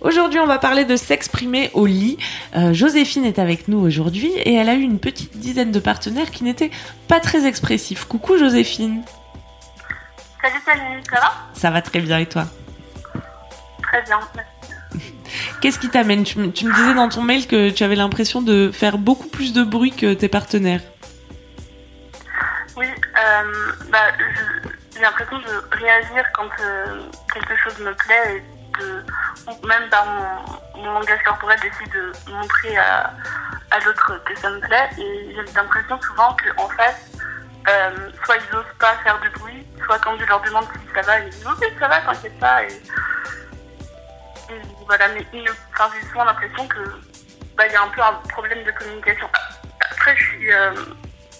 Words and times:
Aujourd'hui, 0.00 0.38
on 0.38 0.46
va 0.46 0.58
parler 0.58 0.84
de 0.84 0.96
s'exprimer 0.96 1.70
au 1.74 1.84
lit. 1.86 2.18
Euh, 2.56 2.72
Joséphine 2.72 3.24
est 3.24 3.38
avec 3.38 3.66
nous 3.66 3.78
aujourd'hui 3.78 4.30
et 4.36 4.54
elle 4.54 4.68
a 4.68 4.74
eu 4.74 4.80
une 4.82 5.00
petite 5.00 5.36
dizaine 5.38 5.72
de 5.72 5.80
partenaires 5.80 6.30
qui 6.30 6.44
n'étaient 6.44 6.70
pas 7.08 7.18
très 7.20 7.46
expressifs. 7.46 8.04
Coucou 8.04 8.38
Joséphine. 8.38 9.02
Salut, 10.40 10.60
salut, 10.64 11.02
ça 11.12 11.20
va? 11.20 11.32
Ça 11.52 11.70
va 11.70 11.82
très 11.82 11.98
bien 12.00 12.18
et 12.18 12.26
toi? 12.26 12.44
Très 13.82 14.02
bien, 14.02 14.20
merci. 14.36 15.12
Qu'est-ce 15.60 15.80
qui 15.80 15.88
t'amène? 15.88 16.22
Tu, 16.22 16.38
me- 16.38 16.52
tu 16.52 16.66
me 16.66 16.72
disais 16.74 16.94
dans 16.94 17.08
ton 17.08 17.22
mail 17.22 17.48
que 17.48 17.70
tu 17.70 17.82
avais 17.82 17.96
l'impression 17.96 18.40
de 18.40 18.70
faire 18.72 18.98
beaucoup 18.98 19.26
plus 19.26 19.52
de 19.52 19.64
bruit 19.64 19.90
que 19.90 20.14
tes 20.14 20.28
partenaires. 20.28 20.82
Oui, 22.76 22.86
euh, 22.86 23.52
bah, 23.90 23.98
j'ai 24.94 25.00
l'impression 25.02 25.38
de 25.38 25.76
réagir 25.76 26.24
quand 26.34 26.48
euh, 26.62 27.00
quelque 27.34 27.56
chose 27.64 27.76
me 27.80 27.92
plaît 27.94 28.36
et 28.36 28.42
même 29.66 29.88
par 29.90 30.06
mon, 30.76 30.92
langage 30.92 31.22
corporel, 31.24 31.58
j'essaie 31.62 31.90
de 31.90 32.12
montrer 32.30 32.76
à, 32.76 33.12
à 33.70 33.78
l'autre 33.80 34.22
que 34.24 34.36
ça 34.36 34.50
me 34.50 34.60
plaît. 34.60 34.90
Et 34.98 35.34
j'ai 35.34 35.52
l'impression 35.54 36.00
souvent 36.00 36.36
qu'en 36.36 36.68
face, 36.70 37.12
euh, 37.68 38.10
soit 38.24 38.36
ils 38.36 38.54
n'osent 38.54 38.64
pas 38.78 38.94
faire 39.04 39.18
du 39.20 39.28
bruit, 39.30 39.66
soit 39.84 39.98
quand 39.98 40.16
je 40.18 40.24
leur 40.24 40.40
demande 40.42 40.64
si 40.72 40.94
ça 40.94 41.02
va, 41.02 41.20
ils 41.20 41.30
disent 41.30 41.46
oui, 41.46 41.66
ça 41.78 41.88
va, 41.88 42.00
t'inquiète 42.00 42.38
pas. 42.38 42.64
Et, 42.64 42.68
et 45.32 45.44
j'ai 45.44 46.06
souvent 46.08 46.24
l'impression 46.24 46.66
que 46.68 46.78
bah, 47.56 47.66
il 47.66 47.72
y 47.72 47.76
a 47.76 47.82
un 47.82 47.88
peu 47.88 48.00
un 48.00 48.14
problème 48.30 48.64
de 48.64 48.70
communication. 48.70 49.28
Après, 49.90 50.16
je 50.16 50.24
suis 50.24 50.52
euh, 50.52 50.72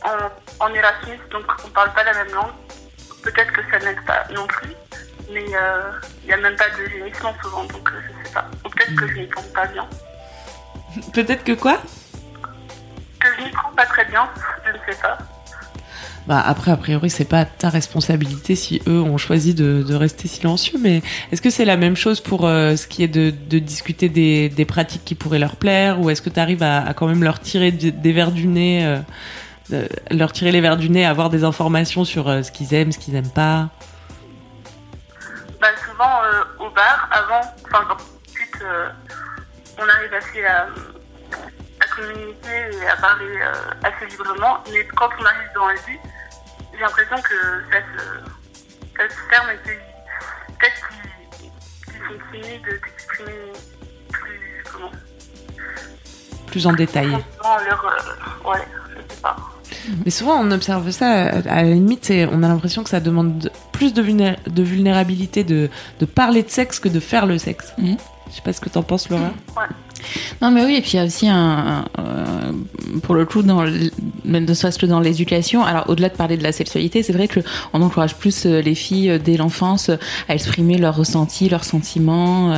en, 0.02 0.66
en 0.66 0.74
Erasmus, 0.74 1.18
donc 1.30 1.44
on 1.64 1.68
parle 1.70 1.92
pas 1.92 2.04
la 2.04 2.12
même 2.12 2.34
langue. 2.34 2.52
Peut-être 3.22 3.52
que 3.52 3.62
ça 3.70 3.78
n'aide 3.78 4.04
pas 4.04 4.24
non 4.30 4.46
plus, 4.46 4.74
mais 5.32 5.44
euh, 5.54 5.90
il 6.24 6.28
n'y 6.28 6.32
a 6.32 6.36
même 6.36 6.56
pas 6.56 6.68
de 6.70 6.88
gémissement 6.88 7.34
souvent, 7.42 7.64
donc 7.64 7.88
euh, 7.88 8.00
je 8.02 8.28
sais 8.28 8.34
pas. 8.34 8.48
Ou 8.64 8.68
peut-être 8.68 8.94
que 8.94 9.08
je 9.08 9.18
n'y 9.20 9.26
prends 9.26 9.42
pas 9.54 9.66
bien. 9.66 9.86
Peut-être 11.12 11.44
que 11.44 11.52
quoi? 11.52 11.78
Que 13.20 13.28
je 13.38 13.44
n'y 13.44 13.50
prends 13.50 13.70
pas 13.72 13.86
très 13.86 14.04
bien, 14.06 14.28
je 14.64 14.70
ne 14.70 14.76
sais 14.88 15.00
pas. 15.00 15.18
Bah 16.26 16.42
après, 16.44 16.70
a 16.70 16.76
priori, 16.76 17.08
c'est 17.08 17.24
pas 17.24 17.46
ta 17.46 17.70
responsabilité 17.70 18.54
si 18.54 18.82
eux 18.86 19.00
ont 19.00 19.16
choisi 19.16 19.54
de, 19.54 19.82
de 19.82 19.94
rester 19.94 20.28
silencieux, 20.28 20.78
mais 20.78 21.00
est-ce 21.32 21.40
que 21.40 21.48
c'est 21.48 21.64
la 21.64 21.78
même 21.78 21.96
chose 21.96 22.20
pour 22.20 22.46
euh, 22.46 22.76
ce 22.76 22.86
qui 22.86 23.02
est 23.02 23.08
de, 23.08 23.32
de 23.48 23.58
discuter 23.58 24.10
des, 24.10 24.50
des 24.50 24.64
pratiques 24.66 25.06
qui 25.06 25.14
pourraient 25.14 25.38
leur 25.38 25.56
plaire, 25.56 26.00
ou 26.00 26.10
est-ce 26.10 26.20
que 26.20 26.28
tu 26.28 26.38
arrives 26.38 26.62
à, 26.62 26.86
à 26.86 26.92
quand 26.92 27.06
même 27.06 27.22
leur 27.22 27.40
tirer 27.40 27.72
des, 27.72 27.92
des 27.92 28.12
verres 28.12 28.32
du 28.32 28.46
nez, 28.46 28.84
euh, 28.84 28.98
euh, 29.72 29.86
leur 30.10 30.32
tirer 30.32 30.52
les 30.52 30.60
verres 30.60 30.76
du 30.76 30.90
nez, 30.90 31.06
avoir 31.06 31.30
des 31.30 31.44
informations 31.44 32.04
sur 32.04 32.28
euh, 32.28 32.42
ce 32.42 32.52
qu'ils 32.52 32.74
aiment, 32.74 32.92
ce 32.92 32.98
qu'ils 32.98 33.14
aiment 33.14 33.30
pas? 33.30 33.70
Souvent 35.98 36.22
euh, 36.22 36.44
au 36.64 36.70
bar, 36.70 37.08
avant, 37.10 37.40
enfin 37.66 37.84
quand 37.88 37.96
ensuite 38.28 38.62
euh, 38.62 38.88
on 39.78 39.88
arrive 39.88 40.14
assez 40.14 40.44
à, 40.44 40.66
à 41.80 41.86
communiquer 41.94 42.70
et 42.72 42.88
à 42.88 42.96
parler 42.96 43.40
euh, 43.42 43.52
assez 43.82 44.06
librement, 44.06 44.58
mais 44.72 44.84
quand 44.96 45.08
on 45.18 45.24
arrive 45.24 45.50
dans 45.54 45.68
le 45.68 45.74
lit, 45.74 45.98
j'ai 46.72 46.80
l'impression 46.80 47.16
que 47.16 47.34
ça 47.72 47.78
se, 47.80 48.96
ça 48.96 49.08
se 49.08 49.20
ferme 49.28 49.50
et 49.50 49.58
peut-être 49.64 50.88
qu'ils 50.88 51.98
sont 51.98 52.24
timides 52.32 52.62
d'exprimer 52.64 53.52
plus, 54.12 54.62
comment, 54.72 54.92
plus 56.46 56.66
en 56.66 56.72
détail 56.74 57.08
leur, 57.08 57.84
euh, 57.84 58.50
ouais, 58.50 58.68
je 58.90 59.14
sais 59.14 59.20
pas. 59.20 59.36
Mais 60.04 60.10
souvent, 60.10 60.36
on 60.38 60.50
observe 60.50 60.90
ça, 60.90 61.28
à 61.28 61.40
la 61.40 61.62
limite, 61.62 62.12
on 62.30 62.42
a 62.42 62.48
l'impression 62.48 62.84
que 62.84 62.90
ça 62.90 63.00
demande 63.00 63.50
plus 63.78 63.92
de, 63.94 64.02
vulné- 64.02 64.36
de 64.58 64.62
vulnérabilité 64.62 65.44
de, 65.44 65.70
de 66.00 66.06
parler 66.06 66.42
de 66.42 66.50
sexe 66.50 66.78
que 66.80 66.88
de 66.88 67.00
faire 67.00 67.26
le 67.26 67.38
sexe. 67.38 67.72
Mhm. 67.78 67.96
Je 68.30 68.34
sais 68.36 68.42
pas 68.42 68.52
ce 68.52 68.60
que 68.60 68.68
t'en 68.68 68.82
penses, 68.82 69.08
Laura. 69.08 69.30
Non 70.40 70.50
mais 70.52 70.64
oui, 70.64 70.74
et 70.76 70.80
puis 70.80 70.92
il 70.92 70.96
y 70.96 71.00
a 71.00 71.04
aussi 71.04 71.26
un, 71.28 71.34
un, 71.36 71.84
euh, 71.98 72.52
pour 73.02 73.14
le 73.16 73.24
coup, 73.24 73.42
dans 73.42 73.64
même 74.24 74.44
ne 74.44 74.54
serait-ce 74.54 74.78
que 74.78 74.86
dans 74.86 75.00
l'éducation, 75.00 75.64
alors 75.64 75.84
au-delà 75.90 76.08
de 76.08 76.14
parler 76.16 76.36
de 76.36 76.42
la 76.44 76.52
sexualité, 76.52 77.02
c'est 77.02 77.12
vrai 77.12 77.26
que 77.26 77.40
on 77.72 77.82
encourage 77.82 78.14
plus 78.14 78.46
euh, 78.46 78.60
les 78.60 78.76
filles 78.76 79.10
euh, 79.10 79.18
dès 79.18 79.36
l'enfance 79.36 79.90
à 80.28 80.34
exprimer 80.34 80.76
leurs 80.78 80.94
ressentis, 80.96 81.48
leurs 81.48 81.64
sentiments, 81.64 82.52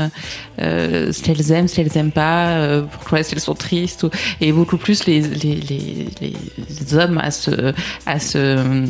euh, 0.60 1.12
ce 1.12 1.22
qu'elles 1.22 1.50
aiment, 1.52 1.68
ce 1.68 1.76
qu'elles 1.76 1.96
aiment 1.96 2.12
pas, 2.12 2.48
euh, 2.58 2.82
pourquoi 2.82 3.20
est-ce 3.20 3.30
qu'elles 3.30 3.40
sont 3.40 3.54
tristes, 3.54 4.02
ou- 4.02 4.10
et 4.42 4.52
beaucoup 4.52 4.76
plus 4.76 5.06
les, 5.06 5.20
les, 5.22 5.54
les, 5.54 6.08
les, 6.20 6.32
les 6.80 6.94
hommes 6.94 7.18
à 7.18 7.30
se, 7.30 7.72
à 8.06 8.18
se 8.20 8.84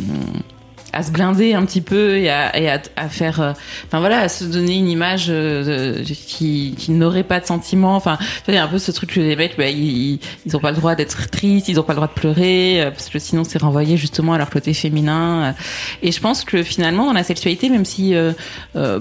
à 0.92 1.02
se 1.02 1.10
blinder 1.10 1.54
un 1.54 1.64
petit 1.64 1.80
peu 1.80 2.16
et 2.16 2.30
à, 2.30 2.56
et 2.58 2.68
à, 2.68 2.80
à 2.96 3.08
faire 3.08 3.40
euh, 3.40 3.52
enfin 3.86 4.00
voilà 4.00 4.20
à 4.20 4.28
se 4.28 4.44
donner 4.44 4.76
une 4.76 4.88
image 4.88 5.26
euh, 5.28 6.02
qui, 6.04 6.74
qui 6.76 6.90
n'aurait 6.90 7.22
pas 7.22 7.40
de 7.40 7.46
sentiments 7.46 7.96
enfin 7.96 8.18
il 8.48 8.54
y 8.54 8.56
a 8.56 8.64
un 8.64 8.68
peu 8.68 8.78
ce 8.78 8.90
truc 8.90 9.14
que 9.14 9.20
les 9.20 9.36
mecs 9.36 9.56
bah, 9.56 9.68
ils, 9.68 10.18
ils 10.46 10.56
ont 10.56 10.60
pas 10.60 10.70
le 10.70 10.76
droit 10.76 10.94
d'être 10.94 11.30
tristes 11.30 11.68
ils 11.68 11.78
ont 11.78 11.82
pas 11.82 11.92
le 11.92 11.96
droit 11.96 12.08
de 12.08 12.12
pleurer 12.12 12.82
euh, 12.82 12.90
parce 12.90 13.08
que 13.08 13.18
sinon 13.18 13.44
c'est 13.44 13.60
renvoyé 13.60 13.96
justement 13.96 14.32
à 14.32 14.38
leur 14.38 14.50
côté 14.50 14.74
féminin 14.74 15.42
euh. 15.42 15.52
et 16.02 16.12
je 16.12 16.20
pense 16.20 16.44
que 16.44 16.62
finalement 16.62 17.06
dans 17.06 17.12
la 17.12 17.24
sexualité 17.24 17.68
même 17.68 17.84
si 17.84 18.14
euh, 18.14 18.32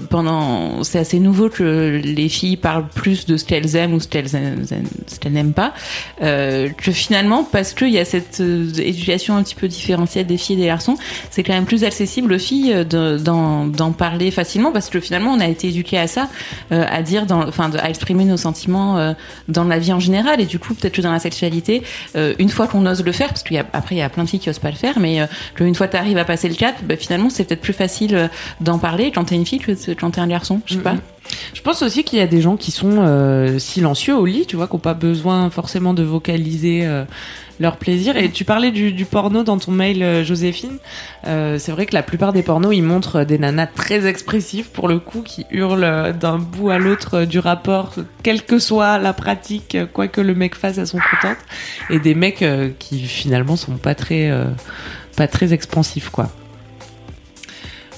pendant 0.08 0.82
c'est 0.84 0.98
assez 0.98 1.18
nouveau 1.18 1.48
que 1.48 2.00
les 2.02 2.28
filles 2.28 2.56
parlent 2.56 2.88
plus 2.88 3.26
de 3.26 3.36
ce 3.36 3.44
qu'elles 3.44 3.76
aiment 3.76 3.94
ou 3.94 4.00
ce 4.00 4.08
qu'elles 4.08 5.32
n'aiment 5.32 5.52
pas 5.52 5.72
que 6.20 6.92
finalement 6.92 7.44
parce 7.44 7.72
qu'il 7.72 7.90
y 7.90 7.98
a 7.98 8.04
cette 8.04 8.40
éducation 8.40 9.36
un 9.36 9.42
petit 9.42 9.54
peu 9.54 9.68
différentielle 9.68 10.26
des 10.26 10.36
filles 10.36 10.56
et 10.56 10.60
des 10.60 10.66
garçons 10.66 10.96
c'est 11.30 11.42
quand 11.42 11.52
même 11.52 11.64
plus 11.64 11.79
accessible 11.84 12.32
aux 12.32 12.38
filles 12.38 12.72
euh, 12.72 12.84
de- 12.84 13.18
d'en 13.18 13.92
parler 13.92 14.30
facilement 14.30 14.72
parce 14.72 14.88
que 14.90 15.00
finalement 15.00 15.32
on 15.32 15.40
a 15.40 15.46
été 15.48 15.68
éduqué 15.68 15.98
à 15.98 16.06
ça 16.06 16.28
euh, 16.72 16.84
à 16.90 17.02
dire 17.02 17.26
dans 17.26 17.46
enfin 17.46 17.70
à 17.78 17.88
exprimer 17.90 18.24
nos 18.24 18.36
sentiments 18.36 18.98
euh, 18.98 19.12
dans 19.48 19.64
la 19.64 19.78
vie 19.78 19.92
en 19.92 20.00
général 20.00 20.40
et 20.40 20.46
du 20.46 20.58
coup 20.58 20.74
peut-être 20.74 20.94
que 20.94 21.02
dans 21.02 21.12
la 21.12 21.18
sexualité 21.18 21.82
euh, 22.16 22.34
une 22.38 22.48
fois 22.48 22.66
qu'on 22.66 22.86
ose 22.86 23.04
le 23.04 23.12
faire 23.12 23.28
parce 23.28 23.42
qu'après 23.42 23.94
il 23.94 23.98
y 23.98 24.02
a 24.02 24.08
plein 24.08 24.24
de 24.24 24.28
filles 24.28 24.40
qui 24.40 24.50
osent 24.50 24.58
pas 24.58 24.70
le 24.70 24.76
faire 24.76 24.98
mais 24.98 25.20
que 25.54 25.64
une 25.64 25.74
fois 25.74 25.88
tu 25.88 25.96
arrives 25.96 26.18
à 26.18 26.24
passer 26.24 26.48
le 26.48 26.54
cap 26.54 26.74
bah, 26.82 26.96
finalement 26.96 27.30
c'est 27.30 27.44
peut-être 27.44 27.60
plus 27.60 27.72
facile 27.72 28.30
d'en 28.60 28.78
parler 28.78 29.10
quand 29.12 29.24
t'es 29.24 29.34
une 29.34 29.46
fille 29.46 29.58
que 29.60 29.72
quand 29.92 30.10
t'es 30.12 30.20
un 30.20 30.26
garçon 30.28 30.60
je 30.66 30.74
sais 30.74 30.80
pas. 30.80 30.94
Je 31.54 31.60
pense 31.62 31.82
aussi 31.82 32.02
qu'il 32.02 32.18
y 32.18 32.22
a 32.22 32.26
des 32.26 32.40
gens 32.40 32.56
qui 32.56 32.72
sont 32.72 33.54
silencieux 33.58 34.16
au 34.16 34.26
lit, 34.26 34.46
tu 34.46 34.56
vois, 34.56 34.66
qui 34.66 34.72
n'ont 34.74 34.80
pas 34.80 34.94
besoin 34.94 35.48
forcément 35.50 35.94
de 35.94 36.02
vocaliser 36.02 36.84
leur 37.60 37.76
plaisir. 37.76 38.16
Et 38.16 38.30
tu 38.30 38.44
parlais 38.44 38.72
du, 38.72 38.92
du 38.92 39.04
porno 39.04 39.44
dans 39.44 39.58
ton 39.58 39.70
mail, 39.70 40.02
euh, 40.02 40.24
Joséphine. 40.24 40.78
Euh, 41.26 41.58
c'est 41.58 41.70
vrai 41.70 41.86
que 41.86 41.94
la 41.94 42.02
plupart 42.02 42.32
des 42.32 42.42
pornos, 42.42 42.74
ils 42.74 42.82
montrent 42.82 43.22
des 43.24 43.38
nanas 43.38 43.68
très 43.68 44.06
expressives, 44.06 44.70
pour 44.70 44.88
le 44.88 44.98
coup, 44.98 45.22
qui 45.22 45.46
hurlent 45.50 45.84
euh, 45.84 46.12
d'un 46.12 46.38
bout 46.38 46.70
à 46.70 46.78
l'autre 46.78 47.18
euh, 47.18 47.26
du 47.26 47.38
rapport, 47.38 47.94
quelle 48.22 48.42
que 48.42 48.58
soit 48.58 48.98
la 48.98 49.12
pratique, 49.12 49.76
quoi 49.92 50.08
que 50.08 50.22
le 50.22 50.34
mec 50.34 50.54
fasse, 50.54 50.78
elles 50.78 50.86
sont 50.86 50.98
contentes. 50.98 51.38
Et 51.90 51.98
des 51.98 52.14
mecs 52.14 52.44
qui 52.78 53.00
finalement 53.02 53.56
sont 53.56 53.76
pas 53.76 53.94
très, 53.94 54.30
euh, 54.30 54.46
pas 55.16 55.28
très 55.28 55.52
expansifs, 55.52 56.08
quoi. 56.08 56.30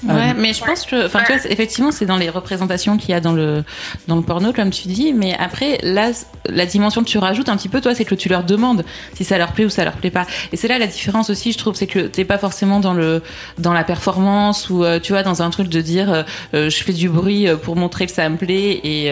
Ouais, 0.07 0.33
mais 0.33 0.53
je 0.53 0.63
pense 0.63 0.85
que, 0.85 1.05
enfin, 1.05 1.21
tu 1.25 1.33
vois, 1.33 1.51
effectivement, 1.51 1.91
c'est 1.91 2.05
dans 2.05 2.17
les 2.17 2.29
représentations 2.29 2.97
qu'il 2.97 3.11
y 3.11 3.13
a 3.13 3.19
dans 3.19 3.31
le 3.31 3.63
dans 4.07 4.15
le 4.15 4.21
porno, 4.21 4.51
comme 4.51 4.69
tu 4.69 4.87
dis. 4.87 5.13
Mais 5.13 5.35
après, 5.37 5.79
là, 5.83 6.11
la 6.47 6.65
dimension 6.65 7.03
que 7.03 7.09
tu 7.09 7.17
rajoutes 7.17 7.49
un 7.49 7.55
petit 7.55 7.69
peu, 7.69 7.81
toi, 7.81 7.95
c'est 7.95 8.05
que 8.05 8.15
tu 8.15 8.29
leur 8.29 8.43
demandes 8.43 8.83
si 9.13 9.23
ça 9.23 9.37
leur 9.37 9.53
plaît 9.53 9.65
ou 9.65 9.69
ça 9.69 9.85
leur 9.85 9.93
plaît 9.93 10.11
pas. 10.11 10.25
Et 10.51 10.57
c'est 10.57 10.67
là 10.67 10.77
la 10.77 10.87
différence 10.87 11.29
aussi, 11.29 11.51
je 11.51 11.57
trouve, 11.57 11.75
c'est 11.75 11.87
que 11.87 11.99
t'es 11.99 12.25
pas 12.25 12.37
forcément 12.37 12.79
dans 12.79 12.93
le 12.93 13.21
dans 13.57 13.73
la 13.73 13.83
performance 13.83 14.69
ou 14.69 14.83
euh, 14.83 14.99
tu 14.99 15.13
vois 15.13 15.23
dans 15.23 15.41
un 15.41 15.49
truc 15.49 15.69
de 15.69 15.81
dire 15.81 16.11
euh, 16.11 16.23
euh, 16.53 16.69
je 16.69 16.83
fais 16.83 16.93
du 16.93 17.09
bruit 17.09 17.47
pour 17.63 17.75
montrer 17.75 18.05
que 18.05 18.11
ça 18.11 18.27
me 18.29 18.37
plaît 18.37 18.81
et 18.83 19.11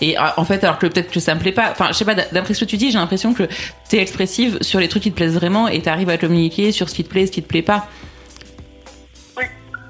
et 0.00 0.16
en 0.18 0.44
fait 0.44 0.64
alors 0.64 0.78
que 0.78 0.86
peut-être 0.86 1.10
que 1.10 1.20
ça 1.20 1.34
me 1.34 1.40
plaît 1.40 1.52
pas. 1.52 1.70
Enfin, 1.70 1.88
je 1.88 1.94
sais 1.94 2.04
pas. 2.04 2.14
D'après 2.14 2.54
ce 2.54 2.60
que 2.60 2.70
tu 2.70 2.76
dis, 2.76 2.90
j'ai 2.90 2.98
l'impression 2.98 3.34
que 3.34 3.44
t'es 3.88 3.98
expressive 3.98 4.58
sur 4.60 4.80
les 4.80 4.88
trucs 4.88 5.02
qui 5.02 5.10
te 5.10 5.16
plaisent 5.16 5.34
vraiment 5.34 5.68
et 5.68 5.80
t'arrives 5.80 6.10
à 6.10 6.18
communiquer 6.18 6.72
sur 6.72 6.88
ce 6.88 6.94
qui 6.94 7.04
te 7.04 7.08
plaît, 7.08 7.26
ce 7.26 7.32
qui 7.32 7.42
te 7.42 7.48
plaît 7.48 7.62
pas. 7.62 7.88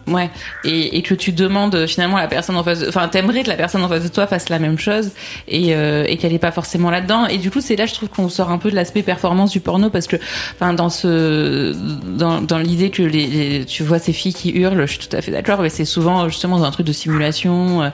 Ouais, 0.09 0.31
et, 0.65 0.99
et, 0.99 1.03
que 1.03 1.15
tu 1.15 1.31
demandes 1.31 1.77
euh, 1.77 1.87
finalement 1.87 2.17
à 2.17 2.23
la 2.23 2.27
personne 2.27 2.57
en 2.57 2.65
face, 2.65 2.85
enfin 2.89 3.07
t'aimerais 3.07 3.45
que 3.45 3.49
la 3.49 3.55
personne 3.55 3.85
en 3.85 3.89
face 3.89 4.03
de 4.03 4.09
toi 4.09 4.27
fasse 4.27 4.49
la 4.49 4.59
même 4.59 4.77
chose 4.77 5.13
et, 5.47 5.77
euh, 5.77 6.05
et 6.09 6.17
qu'elle 6.17 6.33
est 6.33 6.41
pas 6.41 6.51
forcément 6.51 6.91
là-dedans. 6.91 7.27
Et 7.27 7.39
du 7.39 7.53
coup, 7.53 7.61
c'est 7.61 7.77
là 7.77 7.87
je 7.87 7.95
trouve 7.95 8.09
qu'on 8.09 8.29
sort 8.29 8.51
un 8.51 8.59
peu 8.59 8.71
de 8.71 8.75
l'aspect 8.75 9.03
performance 9.03 9.53
du 9.53 9.61
porno 9.61 9.91
parce 9.91 10.09
que, 10.09 10.17
enfin 10.55 10.75
dans 10.75 10.91
ce, 10.91 11.73
dans, 12.17 12.41
dans 12.41 12.59
l'idée 12.59 12.91
que 12.91 13.05
les, 13.05 13.65
tu 13.65 13.85
vois 13.85 14.01
ces 14.01 14.13
filles 14.13 14.35
qui 14.35 14.51
hurlent, 14.51 14.87
je 14.87 14.93
suis 14.93 15.07
tout 15.07 15.17
à 15.17 15.23
fait 15.23 15.31
d'accord, 15.31 15.63
mais 15.63 15.69
c'est 15.69 15.85
souvent 15.85 16.29
justement 16.29 16.59
dans 16.59 16.65
un 16.65 16.73
truc 16.73 16.87
de 16.87 16.93
simulation, 16.93 17.83
euh, 17.83 17.91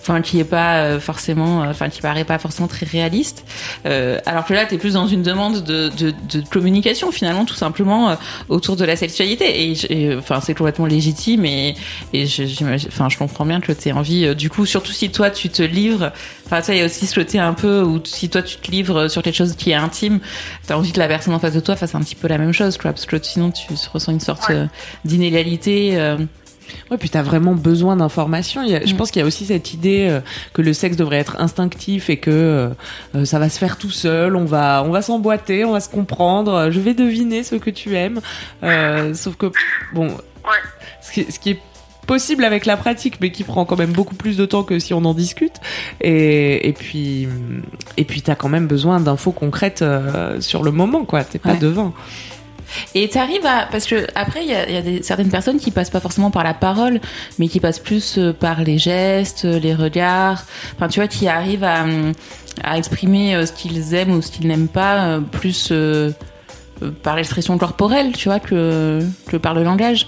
enfin 0.00 0.20
qui 0.20 0.38
est 0.38 0.44
pas 0.44 1.00
forcément, 1.00 1.62
enfin 1.62 1.88
qui 1.88 2.00
paraît 2.00 2.24
pas 2.24 2.38
forcément 2.38 2.68
très 2.68 2.86
réaliste. 2.86 3.44
alors 3.84 4.44
que 4.44 4.54
là, 4.54 4.64
t'es 4.64 4.78
plus 4.78 4.94
dans 4.94 5.08
une 5.08 5.22
demande 5.22 5.64
de, 5.64 5.88
de, 5.88 6.14
de 6.30 6.40
communication 6.48 7.10
finalement, 7.10 7.44
tout 7.44 7.54
simplement 7.54 8.16
autour 8.48 8.76
de 8.76 8.84
la 8.84 8.94
sexualité. 8.94 9.72
Et, 9.90 10.14
enfin 10.16 10.40
c'est 10.40 10.54
complètement 10.54 10.86
légitime 10.86 11.47
et, 11.48 12.26
je, 12.26 12.64
enfin, 12.88 13.08
je 13.08 13.18
comprends 13.18 13.44
bien 13.44 13.60
que 13.60 13.72
tu 13.72 13.88
aies 13.88 13.92
envie, 13.92 14.26
euh, 14.26 14.34
du 14.34 14.50
coup, 14.50 14.66
surtout 14.66 14.92
si 14.92 15.10
toi 15.10 15.30
tu 15.30 15.48
te 15.48 15.62
livres, 15.62 16.12
enfin, 16.46 16.62
ça, 16.62 16.74
il 16.74 16.78
y 16.78 16.82
a 16.82 16.86
aussi 16.86 17.06
ce 17.06 17.14
côté 17.14 17.38
un 17.38 17.54
peu 17.54 17.82
où 17.82 18.00
si 18.04 18.28
toi 18.28 18.42
tu 18.42 18.56
te 18.56 18.70
livres 18.70 19.08
sur 19.08 19.22
quelque 19.22 19.36
chose 19.36 19.54
qui 19.56 19.70
est 19.70 19.74
intime, 19.74 20.20
tu 20.66 20.72
as 20.72 20.78
envie 20.78 20.92
que 20.92 20.98
la 20.98 21.08
personne 21.08 21.34
en 21.34 21.38
face 21.38 21.54
de 21.54 21.60
toi 21.60 21.76
fasse 21.76 21.94
un 21.94 22.00
petit 22.00 22.14
peu 22.14 22.28
la 22.28 22.38
même 22.38 22.52
chose, 22.52 22.76
quoi, 22.78 22.92
parce 22.92 23.06
que 23.06 23.16
sinon 23.22 23.50
tu 23.50 23.66
ressens 23.92 24.12
une 24.12 24.20
sorte 24.20 24.50
euh, 24.50 24.66
d'inégalité. 25.04 25.98
Euh. 25.98 26.18
Ouais, 26.90 26.98
puis 26.98 27.08
t'as 27.08 27.22
vraiment 27.22 27.54
besoin 27.54 27.96
d'informations. 27.96 28.62
Je 28.66 28.92
mm. 28.92 28.96
pense 28.96 29.10
qu'il 29.10 29.20
y 29.20 29.22
a 29.22 29.26
aussi 29.26 29.46
cette 29.46 29.72
idée 29.72 30.20
que 30.52 30.60
le 30.60 30.74
sexe 30.74 30.98
devrait 30.98 31.16
être 31.16 31.40
instinctif 31.40 32.10
et 32.10 32.18
que 32.18 32.70
ça 33.24 33.38
va 33.38 33.48
se 33.48 33.58
faire 33.58 33.78
tout 33.78 33.90
seul. 33.90 34.36
On 34.36 34.44
va, 34.44 34.82
on 34.84 34.90
va 34.90 35.00
s'emboîter, 35.00 35.64
on 35.64 35.72
va 35.72 35.80
se 35.80 35.88
comprendre. 35.88 36.68
Je 36.70 36.78
vais 36.78 36.92
deviner 36.92 37.42
ce 37.42 37.54
que 37.54 37.70
tu 37.70 37.96
aimes. 37.96 38.20
sauf 39.14 39.36
que 39.36 39.50
bon, 39.94 40.14
ce 41.30 41.38
qui, 41.38 41.50
est 41.50 41.60
possible 42.08 42.42
avec 42.42 42.66
la 42.66 42.76
pratique, 42.76 43.20
mais 43.20 43.30
qui 43.30 43.44
prend 43.44 43.64
quand 43.64 43.76
même 43.76 43.92
beaucoup 43.92 44.16
plus 44.16 44.36
de 44.36 44.46
temps 44.46 44.64
que 44.64 44.80
si 44.80 44.92
on 44.94 45.04
en 45.04 45.14
discute. 45.14 45.60
Et, 46.00 46.66
et 46.66 46.72
puis, 46.72 47.28
et 47.96 48.04
puis 48.04 48.22
t'as 48.22 48.34
quand 48.34 48.48
même 48.48 48.66
besoin 48.66 48.98
d'infos 48.98 49.30
concrètes 49.30 49.82
euh, 49.82 50.40
sur 50.40 50.64
le 50.64 50.72
moment, 50.72 51.04
quoi. 51.04 51.22
T'es 51.22 51.38
pas 51.38 51.54
devant. 51.54 51.92
Et 52.94 53.08
t'arrives 53.08 53.46
à 53.46 53.66
parce 53.70 53.86
que 53.86 54.06
après 54.14 54.42
il 54.42 54.50
y 54.50 54.54
a, 54.54 54.70
y 54.70 54.76
a 54.76 54.82
des, 54.82 55.02
certaines 55.02 55.30
personnes 55.30 55.58
qui 55.58 55.70
passent 55.70 55.88
pas 55.88 56.00
forcément 56.00 56.30
par 56.30 56.44
la 56.44 56.52
parole, 56.52 57.00
mais 57.38 57.48
qui 57.48 57.60
passent 57.60 57.78
plus 57.78 58.18
euh, 58.18 58.32
par 58.32 58.62
les 58.62 58.78
gestes, 58.78 59.44
les 59.44 59.74
regards. 59.74 60.44
Enfin, 60.74 60.88
tu 60.88 61.00
vois, 61.00 61.08
qui 61.08 61.28
arrivent 61.28 61.64
à, 61.64 61.84
à 62.64 62.78
exprimer 62.78 63.34
euh, 63.34 63.44
ce 63.44 63.52
qu'ils 63.52 63.94
aiment 63.94 64.12
ou 64.12 64.22
ce 64.22 64.30
qu'ils 64.30 64.48
n'aiment 64.48 64.68
pas, 64.68 65.20
plus 65.30 65.72
par 67.02 67.16
l'expression 67.16 67.58
corporelle, 67.58 68.12
tu 68.12 68.30
vois, 68.30 68.40
que 68.40 69.00
que 69.26 69.36
par 69.36 69.52
le 69.52 69.62
langage. 69.62 70.06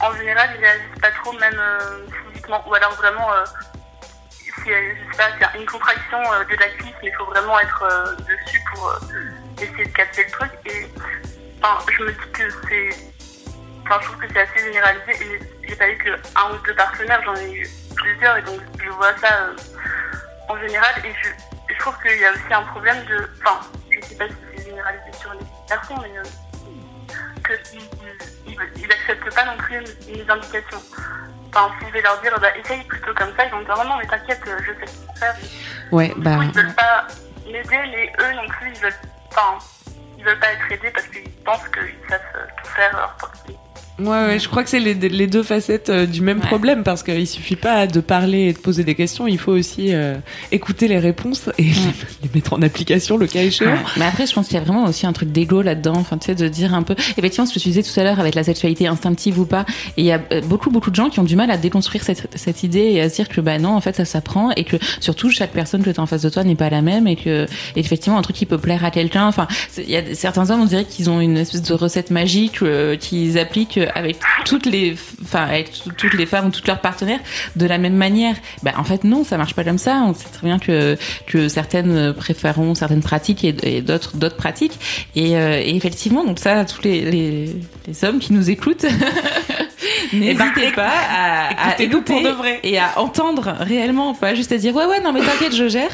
En 0.00 0.14
général, 0.16 0.50
ils 0.56 0.60
réagissent 0.60 1.00
pas 1.00 1.10
trop, 1.10 1.32
même 1.32 1.58
euh, 1.58 2.06
physiquement. 2.28 2.62
Ou 2.66 2.74
alors 2.74 2.92
vraiment, 2.94 3.32
euh, 3.32 3.44
si, 4.30 4.72
euh, 4.72 4.94
je 4.94 5.12
sais 5.12 5.16
pas, 5.16 5.30
y 5.38 5.44
a 5.44 5.56
une 5.56 5.66
contraction 5.66 6.18
de 6.18 6.56
la 6.56 6.68
cuisse, 6.68 6.94
mais 7.02 7.08
il 7.08 7.14
faut 7.14 7.26
vraiment 7.26 7.58
être 7.60 8.16
dessus 8.20 8.60
pour 8.72 8.98
essayer 9.60 9.84
de 9.84 9.92
capter 9.92 10.24
le 10.24 10.30
truc. 10.30 10.50
Et 10.66 10.86
enfin, 11.62 11.84
je 11.90 12.04
me 12.04 12.12
dis 12.12 12.32
que 12.32 12.50
c'est. 12.68 12.88
Enfin, 13.84 13.98
je 14.00 14.06
trouve 14.06 14.18
que 14.18 14.26
c'est 14.32 14.40
assez 14.40 14.58
généralisé. 14.60 15.12
Et 15.24 15.68
j'ai 15.68 15.76
pas 15.76 15.88
eu 15.88 15.98
que 15.98 16.10
un 16.10 16.54
ou 16.54 16.58
deux 16.64 16.74
partenaires, 16.74 17.20
j'en 17.24 17.36
ai 17.36 17.52
eu 17.52 17.68
plusieurs, 17.94 18.36
et 18.36 18.42
donc 18.42 18.60
je 18.82 18.88
vois 18.90 19.16
ça 19.18 19.50
en 20.48 20.58
général. 20.58 20.94
Et 21.04 21.12
je, 21.22 21.28
je 21.74 21.78
trouve 21.78 21.94
qu'il 22.02 22.18
y 22.18 22.24
a 22.24 22.32
aussi 22.32 22.52
un 22.52 22.62
problème 22.62 23.04
de. 23.04 23.28
Enfin, 23.40 23.60
je 23.90 24.06
sais 24.06 24.16
pas 24.16 24.28
si 24.28 24.34
c'est 24.56 24.64
généralisé 24.64 25.12
sur 25.20 25.32
les 25.34 25.46
personnes, 25.68 25.98
mais 26.02 26.20
que 27.42 27.52
ils 28.76 28.88
n'acceptent 28.88 29.34
pas 29.34 29.44
non 29.44 29.56
plus 29.58 29.82
mes 30.06 30.30
indications. 30.30 30.82
Enfin, 31.48 31.74
si 31.80 31.86
je 31.88 31.92
vais 31.92 32.02
leur 32.02 32.20
dire, 32.20 32.38
bah, 32.40 32.56
essaye 32.56 32.84
plutôt 32.84 33.12
comme 33.14 33.34
ça, 33.36 33.44
ils 33.44 33.50
vont 33.50 33.58
me 33.58 33.64
dire, 33.64 33.76
non, 33.76 33.84
non, 33.84 33.96
mais 33.98 34.06
t'inquiète, 34.06 34.40
je 34.44 34.72
sais 34.72 34.86
ce 34.86 35.18
faire. 35.18 35.36
Ouais, 35.90 36.12
bah. 36.16 36.36
Coup, 36.36 36.42
ils 36.42 36.52
veulent 36.52 36.74
pas 36.74 37.06
m'aider, 37.46 37.90
mais 37.90 38.12
eux 38.20 38.32
non 38.34 38.48
plus, 38.48 38.70
ils 38.72 38.80
veulent, 38.80 38.94
enfin, 39.28 39.58
ils 40.18 40.24
veulent 40.24 40.38
pas 40.38 40.52
être 40.52 40.72
aidés 40.72 40.90
parce 40.90 41.06
qu'ils 41.08 41.30
pensent 41.44 41.68
qu'ils 41.68 42.08
savent 42.08 42.20
tout 42.62 42.70
faire 42.70 43.16
qu'ils 43.46 43.56
Ouais, 44.00 44.06
ouais, 44.08 44.38
je 44.38 44.48
crois 44.48 44.62
que 44.62 44.70
c'est 44.70 44.80
les, 44.80 44.94
les, 44.94 45.26
deux 45.26 45.42
facettes 45.42 45.90
euh, 45.90 46.06
du 46.06 46.22
même 46.22 46.40
problème 46.40 46.82
parce 46.82 47.02
qu'il 47.02 47.26
suffit 47.26 47.56
pas 47.56 47.86
de 47.86 48.00
parler 48.00 48.48
et 48.48 48.52
de 48.54 48.58
poser 48.58 48.82
des 48.82 48.94
questions, 48.94 49.26
il 49.26 49.38
faut 49.38 49.52
aussi 49.52 49.92
euh, 49.92 50.16
écouter 50.52 50.88
les 50.88 50.98
réponses 50.98 51.50
et 51.58 51.64
les, 51.64 52.30
mettre 52.34 52.54
en 52.54 52.62
application 52.62 53.18
le 53.18 53.26
cas 53.26 53.42
échéant. 53.42 53.76
Mais 53.98 54.06
après, 54.06 54.26
je 54.26 54.32
pense 54.32 54.46
qu'il 54.46 54.54
y 54.54 54.60
a 54.60 54.64
vraiment 54.64 54.84
aussi 54.84 55.06
un 55.06 55.12
truc 55.12 55.32
d'ego 55.32 55.60
là-dedans, 55.60 55.96
enfin, 55.96 56.16
tu 56.16 56.26
sais, 56.26 56.34
de 56.34 56.48
dire 56.48 56.74
un 56.74 56.82
peu. 56.82 56.94
Effectivement, 57.18 57.44
ce 57.44 57.52
que 57.52 57.58
tu 57.58 57.68
disais 57.68 57.82
tout 57.82 58.00
à 58.00 58.04
l'heure 58.04 58.20
avec 58.20 58.34
la 58.34 58.42
sexualité 58.44 58.86
instinctive 58.86 59.38
ou 59.38 59.44
pas, 59.44 59.66
et 59.96 60.02
il 60.02 60.06
y 60.06 60.12
a 60.12 60.20
euh, 60.32 60.40
beaucoup, 60.40 60.70
beaucoup 60.70 60.90
de 60.90 60.96
gens 60.96 61.10
qui 61.10 61.20
ont 61.20 61.24
du 61.24 61.36
mal 61.36 61.50
à 61.50 61.58
déconstruire 61.58 62.02
cette, 62.02 62.28
cette 62.34 62.62
idée 62.62 62.92
et 62.92 63.02
à 63.02 63.10
se 63.10 63.16
dire 63.16 63.28
que 63.28 63.42
bah 63.42 63.58
non, 63.58 63.74
en 63.74 63.80
fait, 63.82 63.96
ça 63.96 64.06
s'apprend 64.06 64.50
et 64.52 64.64
que 64.64 64.76
surtout 65.00 65.30
chaque 65.30 65.52
personne 65.52 65.82
que 65.82 65.90
tu 65.90 66.00
as 66.00 66.02
en 66.02 66.06
face 66.06 66.22
de 66.22 66.30
toi 66.30 66.42
n'est 66.42 66.54
pas 66.54 66.70
la 66.70 66.80
même 66.80 67.06
et 67.06 67.16
que 67.16 67.46
effectivement 67.76 68.18
un 68.18 68.22
truc 68.22 68.36
qui 68.36 68.46
peut 68.46 68.58
plaire 68.58 68.82
à 68.84 68.90
quelqu'un. 68.90 69.26
Enfin, 69.26 69.46
il 69.76 69.90
y 69.90 69.96
a 69.96 70.14
certains 70.14 70.50
hommes, 70.50 70.62
on 70.62 70.66
dirait 70.66 70.84
qu'ils 70.84 71.10
ont 71.10 71.20
une 71.20 71.36
espèce 71.36 71.62
de 71.62 71.74
recette 71.74 72.10
magique 72.10 72.60
qu'ils 72.98 73.38
appliquent 73.38 73.80
avec 73.94 74.18
toutes 74.44 74.66
les, 74.66 74.96
enfin, 75.22 75.44
avec 75.44 75.72
toutes 75.96 76.14
les 76.14 76.26
femmes 76.26 76.46
ou 76.46 76.50
tous 76.50 76.66
leurs 76.66 76.80
partenaires 76.80 77.20
de 77.56 77.66
la 77.66 77.78
même 77.78 77.96
manière. 77.96 78.36
Ben, 78.62 78.72
en 78.76 78.84
fait, 78.84 79.04
non, 79.04 79.24
ça 79.24 79.36
marche 79.36 79.54
pas 79.54 79.64
comme 79.64 79.78
ça. 79.78 80.02
On 80.06 80.14
sait 80.14 80.28
très 80.32 80.46
bien 80.46 80.58
que, 80.58 80.96
que 81.26 81.48
certaines 81.48 82.12
préféreront 82.12 82.74
certaines 82.74 83.02
pratiques 83.02 83.44
et, 83.44 83.80
d'autres, 83.82 84.16
d'autres 84.16 84.36
pratiques. 84.36 84.78
Et, 85.14 85.36
euh, 85.36 85.60
et, 85.60 85.76
effectivement, 85.76 86.24
donc 86.24 86.38
ça, 86.38 86.64
tous 86.64 86.82
les, 86.82 87.10
les, 87.10 87.56
les 87.86 88.04
hommes 88.04 88.18
qui 88.18 88.32
nous 88.32 88.50
écoutent, 88.50 88.86
n'hésitez 90.12 90.72
pas 90.74 90.90
à, 91.10 91.70
à 91.70 91.80
écouter 91.80 92.14
pour 92.14 92.22
de 92.22 92.28
vrai. 92.28 92.60
et 92.62 92.78
à 92.78 92.98
entendre 92.98 93.54
réellement, 93.60 94.14
pas 94.14 94.34
juste 94.34 94.52
à 94.52 94.56
dire 94.56 94.74
ouais 94.74 94.86
ouais 94.86 95.00
non 95.00 95.12
mais 95.12 95.20
t'inquiète 95.20 95.54
je 95.54 95.68
gère. 95.68 95.90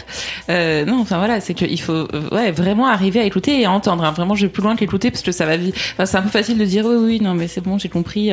Euh, 0.49 0.85
non 0.85 1.01
enfin 1.01 1.19
voilà 1.19 1.41
c'est 1.41 1.55
qu'il 1.55 1.81
faut 1.81 1.93
euh, 1.93 2.09
ouais 2.33 2.51
vraiment 2.51 2.87
arriver 2.87 3.21
à 3.21 3.25
écouter 3.25 3.61
et 3.61 3.65
à 3.67 3.71
entendre. 3.73 4.05
Hein. 4.05 4.13
Vraiment 4.13 4.35
je 4.35 4.47
vais 4.47 4.53
plus 4.53 4.63
loin 4.63 4.77
qu'écouter 4.77 5.11
parce 5.11 5.23
que 5.23 5.33
ça 5.33 5.47
va 5.47 5.57
vite. 5.57 5.75
Enfin, 5.95 6.07
c'est 6.07 6.17
un 6.17 6.23
peu 6.23 6.29
facile 6.29 6.59
de 6.59 6.65
dire 6.65 6.85
oui 6.87 6.97
oui 6.97 7.21
non 7.21 7.35
mais 7.35 7.49
c'est 7.49 7.61
bon 7.61 7.79
j'ai 7.79 7.89
compris. 7.89 8.33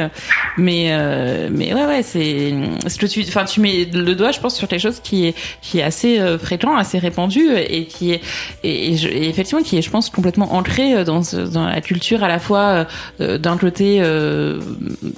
Mais 0.57 0.87
euh, 0.91 1.49
mais 1.51 1.73
ouais 1.73 1.85
ouais 1.85 2.03
c'est 2.03 2.53
ce 2.87 2.97
que 2.97 3.05
tu 3.05 3.21
enfin 3.27 3.45
tu 3.45 3.59
mets 3.59 3.85
le 3.91 4.15
doigt 4.15 4.31
je 4.31 4.39
pense 4.39 4.55
sur 4.55 4.67
quelque 4.67 4.81
chose 4.81 4.99
qui 5.01 5.27
est 5.27 5.35
qui 5.61 5.79
est 5.79 5.83
assez 5.83 6.19
euh, 6.19 6.37
fréquent 6.37 6.75
assez 6.75 6.99
répandu 6.99 7.49
et 7.55 7.85
qui 7.85 8.11
est 8.11 8.21
et, 8.63 8.93
et, 8.93 9.29
effectivement 9.29 9.63
qui 9.63 9.77
est 9.77 9.81
je 9.81 9.89
pense 9.89 10.09
complètement 10.09 10.53
ancré 10.53 11.03
dans 11.03 11.21
dans 11.51 11.65
la 11.65 11.81
culture 11.81 12.23
à 12.23 12.27
la 12.27 12.39
fois 12.39 12.85
euh, 13.19 13.37
d'un 13.37 13.57
côté 13.57 13.99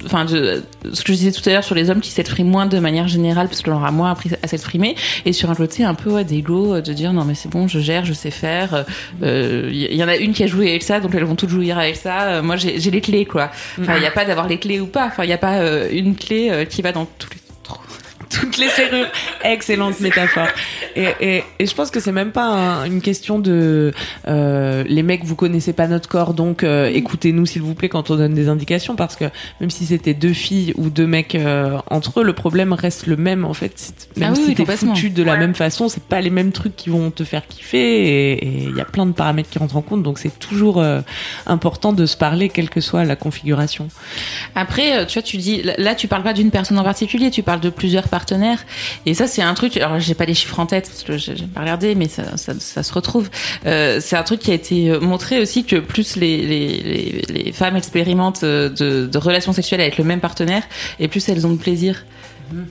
enfin 0.05 0.25
de 0.25 0.54
ce 0.93 1.03
que 1.03 1.13
je 1.13 1.17
disais 1.17 1.31
tout 1.31 1.47
à 1.49 1.53
l'heure 1.53 1.63
sur 1.63 1.75
les 1.75 1.89
hommes 1.89 2.01
qui 2.01 2.11
s'expriment 2.11 2.49
moins 2.49 2.65
de 2.65 2.79
manière 2.79 3.07
générale 3.07 3.47
parce 3.47 3.61
qu'on 3.61 3.71
leur 3.71 3.85
a 3.85 3.91
moins 3.91 4.11
appris 4.11 4.31
à 4.41 4.47
s'exprimer 4.47 4.95
et 5.25 5.33
sur 5.33 5.49
un 5.49 5.55
côté 5.55 5.83
un 5.83 5.93
peu 5.93 6.11
ouais, 6.11 6.23
d'égo 6.23 6.81
de 6.81 6.93
dire 6.93 7.13
non 7.13 7.25
mais 7.25 7.35
c'est 7.35 7.49
bon 7.49 7.67
je 7.67 7.79
gère 7.79 8.05
je 8.05 8.13
sais 8.13 8.31
faire 8.31 8.85
il 9.21 9.27
euh, 9.27 9.69
y, 9.71 10.03
en 10.03 10.07
a 10.07 10.15
une 10.15 10.33
qui 10.33 10.43
a 10.43 10.47
joué 10.47 10.69
avec 10.69 10.83
ça 10.83 10.99
donc 10.99 11.13
elles 11.15 11.23
vont 11.23 11.35
toutes 11.35 11.49
jouir 11.49 11.77
avec 11.77 11.95
ça 11.95 12.23
euh, 12.23 12.43
moi 12.43 12.55
j'ai 12.55 12.77
les 12.77 13.01
clés 13.01 13.25
quoi. 13.25 13.51
Enfin 13.79 13.95
il 13.95 14.01
n'y 14.01 14.07
a 14.07 14.11
pas 14.11 14.25
d'avoir 14.25 14.47
les 14.47 14.57
clés 14.57 14.79
ou 14.79 14.87
pas 14.87 15.07
enfin 15.07 15.23
il 15.23 15.27
n'y 15.27 15.33
a 15.33 15.37
pas 15.37 15.59
euh, 15.59 15.89
une 15.91 16.15
clé 16.15 16.65
qui 16.69 16.81
va 16.81 16.91
dans 16.91 17.05
tous 17.05 17.29
les 17.31 17.44
toutes 18.39 18.57
les 18.57 18.69
serrures. 18.69 19.07
Excellente 19.43 19.99
métaphore. 19.99 20.47
Et, 20.95 21.07
et, 21.19 21.43
et, 21.59 21.65
je 21.65 21.75
pense 21.75 21.91
que 21.91 21.99
c'est 21.99 22.11
même 22.11 22.31
pas 22.31 22.85
une 22.85 23.01
question 23.01 23.39
de 23.39 23.93
euh, 24.27 24.83
les 24.87 25.03
mecs 25.03 25.23
vous 25.23 25.35
connaissez 25.35 25.73
pas 25.73 25.87
notre 25.87 26.07
corps 26.07 26.33
donc 26.33 26.63
euh, 26.63 26.89
écoutez-nous 26.93 27.45
s'il 27.45 27.61
vous 27.61 27.75
plaît 27.75 27.89
quand 27.89 28.09
on 28.11 28.15
donne 28.15 28.33
des 28.33 28.47
indications 28.47 28.95
parce 28.95 29.15
que 29.15 29.25
même 29.59 29.69
si 29.69 29.85
c'était 29.85 30.13
deux 30.13 30.33
filles 30.33 30.73
ou 30.75 30.89
deux 30.89 31.07
mecs 31.07 31.35
euh, 31.35 31.77
entre 31.89 32.21
eux 32.21 32.23
le 32.23 32.33
problème 32.33 32.73
reste 32.73 33.07
le 33.07 33.17
même 33.17 33.45
en 33.45 33.53
fait 33.53 33.93
même 34.15 34.33
ah 34.33 34.35
si 34.35 34.55
t'es 34.55 34.65
foutu 34.65 35.09
de 35.09 35.23
la 35.23 35.37
même 35.37 35.55
façon 35.55 35.89
c'est 35.89 36.03
pas 36.03 36.21
les 36.21 36.29
mêmes 36.29 36.51
trucs 36.51 36.75
qui 36.75 36.89
vont 36.89 37.11
te 37.11 37.23
faire 37.23 37.47
kiffer 37.47 38.33
et 38.33 38.47
il 38.47 38.75
y 38.75 38.81
a 38.81 38.85
plein 38.85 39.05
de 39.05 39.11
paramètres 39.11 39.49
qui 39.49 39.59
rentrent 39.59 39.77
en 39.77 39.81
compte 39.81 40.03
donc 40.03 40.19
c'est 40.19 40.37
toujours 40.39 40.81
euh, 40.81 41.01
important 41.45 41.93
de 41.93 42.05
se 42.05 42.17
parler 42.17 42.49
quelle 42.49 42.69
que 42.69 42.81
soit 42.81 43.03
la 43.03 43.15
configuration. 43.15 43.89
Après 44.55 45.05
tu 45.07 45.19
vois 45.19 45.23
tu 45.23 45.37
dis 45.37 45.61
là 45.77 45.95
tu 45.95 46.07
parles 46.07 46.23
pas 46.23 46.33
d'une 46.33 46.51
personne 46.51 46.79
en 46.79 46.83
particulier 46.83 47.31
tu 47.31 47.43
parles 47.43 47.59
de 47.59 47.69
plusieurs 47.69 48.07
parties 48.07 48.24
Et 49.05 49.13
ça, 49.13 49.27
c'est 49.27 49.41
un 49.41 49.53
truc. 49.53 49.77
Alors, 49.77 49.99
j'ai 49.99 50.13
pas 50.13 50.25
les 50.25 50.33
chiffres 50.33 50.59
en 50.59 50.65
tête 50.65 50.89
parce 50.89 51.03
que 51.03 51.17
j'ai 51.17 51.47
pas 51.47 51.61
regardé, 51.61 51.95
mais 51.95 52.07
ça, 52.07 52.37
ça, 52.37 52.83
se 52.83 52.93
retrouve. 52.93 53.29
Euh, 53.65 53.99
c'est 54.01 54.15
un 54.15 54.23
truc 54.23 54.39
qui 54.39 54.51
a 54.51 54.53
été 54.53 54.99
montré 54.99 55.39
aussi 55.39 55.63
que 55.63 55.77
plus 55.77 56.15
les 56.15 57.51
femmes 57.53 57.75
expérimentent 57.75 58.43
euh, 58.43 58.69
de, 58.69 59.05
de 59.05 59.17
relations 59.17 59.53
sexuelles 59.53 59.81
avec 59.81 59.97
le 59.97 60.03
même 60.03 60.19
partenaire, 60.19 60.63
et 60.99 61.07
plus 61.07 61.27
elles 61.29 61.45
ont 61.45 61.53
de 61.53 61.59
plaisir. 61.59 62.03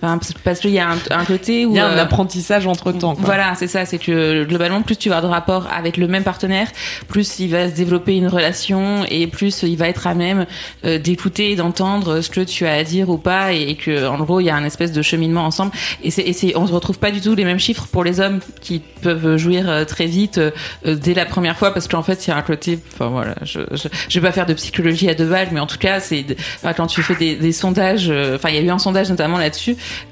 Enfin, 0.02 0.18
parce- 0.44 0.60
qu'il 0.60 0.70
y 0.70 0.78
a 0.78 0.88
un, 0.90 0.96
un 1.10 1.24
côté 1.24 1.66
où 1.66 1.70
Il 1.72 1.76
y 1.76 1.80
a 1.80 1.86
un 1.86 1.96
euh, 1.96 2.02
apprentissage 2.02 2.66
entre 2.66 2.92
temps. 2.92 3.14
voilà, 3.14 3.54
c'est 3.56 3.66
ça, 3.66 3.84
c'est 3.86 3.98
que 3.98 4.44
globalement, 4.44 4.82
plus 4.82 4.96
tu 4.96 5.08
vas 5.08 5.16
avoir 5.18 5.30
de 5.32 5.34
rapport 5.34 5.68
avec 5.74 5.96
le 5.96 6.06
même 6.08 6.22
partenaire, 6.22 6.68
plus 7.08 7.38
il 7.40 7.48
va 7.50 7.68
se 7.68 7.74
développer 7.74 8.16
une 8.16 8.28
relation 8.28 9.04
et 9.10 9.26
plus 9.26 9.62
il 9.62 9.76
va 9.76 9.88
être 9.88 10.06
à 10.06 10.14
même 10.14 10.46
euh, 10.84 10.98
d'écouter 10.98 11.52
et 11.52 11.56
d'entendre 11.56 12.20
ce 12.20 12.30
que 12.30 12.40
tu 12.40 12.66
as 12.66 12.74
à 12.74 12.84
dire 12.84 13.08
ou 13.10 13.16
pas 13.18 13.52
et, 13.52 13.62
et 13.70 13.74
que 13.76 14.06
en 14.06 14.18
gros 14.18 14.40
il 14.40 14.44
y 14.44 14.50
a 14.50 14.56
un 14.56 14.64
espèce 14.64 14.92
de 14.92 15.02
cheminement 15.02 15.44
ensemble. 15.44 15.72
Et 16.02 16.10
c'est, 16.10 16.22
et 16.22 16.32
c'est, 16.32 16.56
on 16.56 16.66
se 16.66 16.72
retrouve 16.72 16.98
pas 16.98 17.10
du 17.10 17.20
tout 17.20 17.34
les 17.34 17.44
mêmes 17.44 17.58
chiffres 17.58 17.86
pour 17.90 18.04
les 18.04 18.20
hommes 18.20 18.40
qui 18.60 18.80
peuvent 19.02 19.36
jouir 19.36 19.68
euh, 19.68 19.84
très 19.84 20.06
vite 20.06 20.38
euh, 20.38 20.50
euh, 20.86 20.94
dès 20.94 21.14
la 21.14 21.24
première 21.26 21.56
fois 21.56 21.72
parce 21.72 21.88
qu'en 21.88 22.02
fait 22.02 22.26
il 22.26 22.30
y 22.30 22.32
a 22.32 22.36
un 22.36 22.42
côté, 22.42 22.78
enfin 22.92 23.08
voilà, 23.08 23.34
je, 23.42 23.60
je, 23.72 23.88
je 24.08 24.20
vais 24.20 24.26
pas 24.26 24.32
faire 24.32 24.46
de 24.46 24.54
psychologie 24.54 25.08
à 25.08 25.14
deux 25.14 25.26
balles, 25.28 25.48
mais 25.52 25.60
en 25.60 25.66
tout 25.66 25.78
cas 25.78 26.00
c'est 26.00 26.24
enfin, 26.62 26.72
quand 26.74 26.86
tu 26.86 27.02
fais 27.02 27.14
des, 27.14 27.36
des 27.36 27.52
sondages, 27.52 28.06
euh, 28.10 28.36
enfin 28.36 28.50
il 28.50 28.56
y 28.56 28.58
a 28.58 28.62
eu 28.62 28.70
un 28.70 28.78
sondage 28.78 29.08
notamment 29.10 29.38
là-dessus 29.38 29.63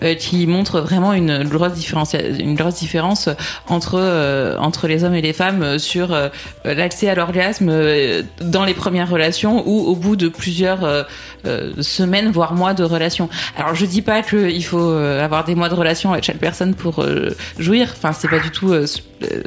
euh, 0.02 0.14
qui 0.14 0.46
montre 0.46 0.80
vraiment 0.80 1.12
une 1.12 1.44
grosse 1.44 1.72
différence, 1.72 2.14
une 2.14 2.54
grosse 2.54 2.76
différence 2.76 3.28
entre 3.68 3.94
euh, 3.98 4.56
entre 4.58 4.86
les 4.88 5.04
hommes 5.04 5.14
et 5.14 5.22
les 5.22 5.32
femmes 5.32 5.62
euh, 5.62 5.78
sur 5.78 6.12
euh, 6.12 6.28
l'accès 6.64 7.08
à 7.08 7.14
l'orgasme 7.14 7.68
euh, 7.70 8.22
dans 8.40 8.64
les 8.64 8.74
premières 8.74 9.08
relations 9.10 9.62
ou 9.66 9.80
au 9.86 9.94
bout 9.96 10.16
de 10.16 10.28
plusieurs 10.28 10.84
euh, 10.84 11.02
euh, 11.46 11.72
semaines 11.80 12.30
voire 12.30 12.54
mois 12.54 12.74
de 12.74 12.84
relation. 12.84 13.28
Alors 13.56 13.74
je 13.74 13.86
dis 13.86 14.02
pas 14.02 14.22
qu'il 14.22 14.64
faut 14.64 14.78
euh, 14.90 15.24
avoir 15.24 15.44
des 15.44 15.54
mois 15.54 15.68
de 15.68 15.74
relation 15.74 16.12
avec 16.12 16.24
chaque 16.24 16.38
personne 16.38 16.74
pour 16.74 17.00
euh, 17.00 17.30
jouir. 17.58 17.88
Enfin 17.96 18.12
c'est 18.12 18.28
pas 18.28 18.38
du 18.38 18.50
tout 18.50 18.72
euh, 18.72 18.86
ce- 18.86 19.00
euh, 19.24 19.42